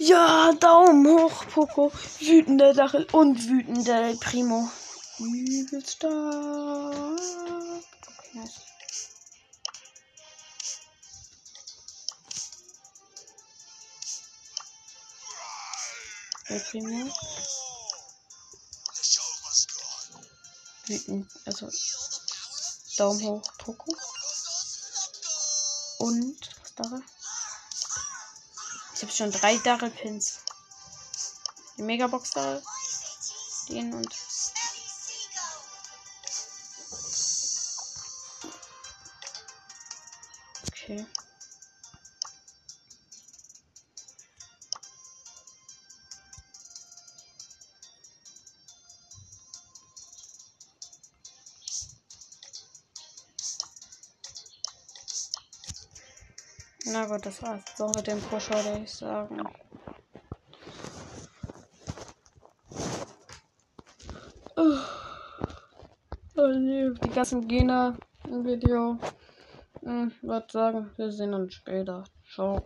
Ja, 0.00 0.52
Daumen 0.52 1.06
hoch, 1.08 1.44
Poco. 1.52 1.92
Wütender 2.20 2.72
Dachel 2.72 3.04
und 3.10 3.48
wütender 3.48 4.14
Primo. 4.20 4.70
Übelst 5.18 5.90
stark. 5.96 7.18
Okay, 8.06 8.30
nice. 8.34 8.60
El 16.46 16.60
Primo. 16.60 17.12
Wütend, 20.86 21.28
also 21.44 21.68
Daumen 22.96 23.22
hoch, 23.26 23.42
Poco. 23.58 23.96
Und 25.98 26.38
was 26.62 26.74
da? 26.76 27.17
Ich 28.98 29.02
habe 29.04 29.12
schon 29.12 29.30
drei 29.30 29.56
Darrell 29.58 29.90
Pins. 29.90 30.40
Die 31.76 31.82
Megabox 31.82 32.32
da. 32.32 32.60
Den 33.68 33.94
und. 33.94 34.12
Okay. 40.66 41.06
Gut, 57.18 57.26
das 57.26 57.42
war's 57.42 57.62
jetzt 57.66 57.82
auch 57.82 57.92
mit 57.96 58.06
dem 58.06 58.20
Push, 58.20 58.48
würde 58.50 58.80
ich 58.84 58.92
sagen. 58.92 59.42
Oh. 64.56 64.78
Oh 66.36 66.46
nee, 66.46 66.90
die 67.02 67.10
ganzen 67.10 67.48
Gegner 67.48 67.96
im 68.28 68.44
Video. 68.44 68.98
Hm, 69.82 70.12
Ich 70.14 70.22
würde 70.22 70.46
sagen, 70.48 70.90
wir 70.96 71.10
sehen 71.10 71.34
uns 71.34 71.54
später. 71.54 72.04
Ciao. 72.32 72.54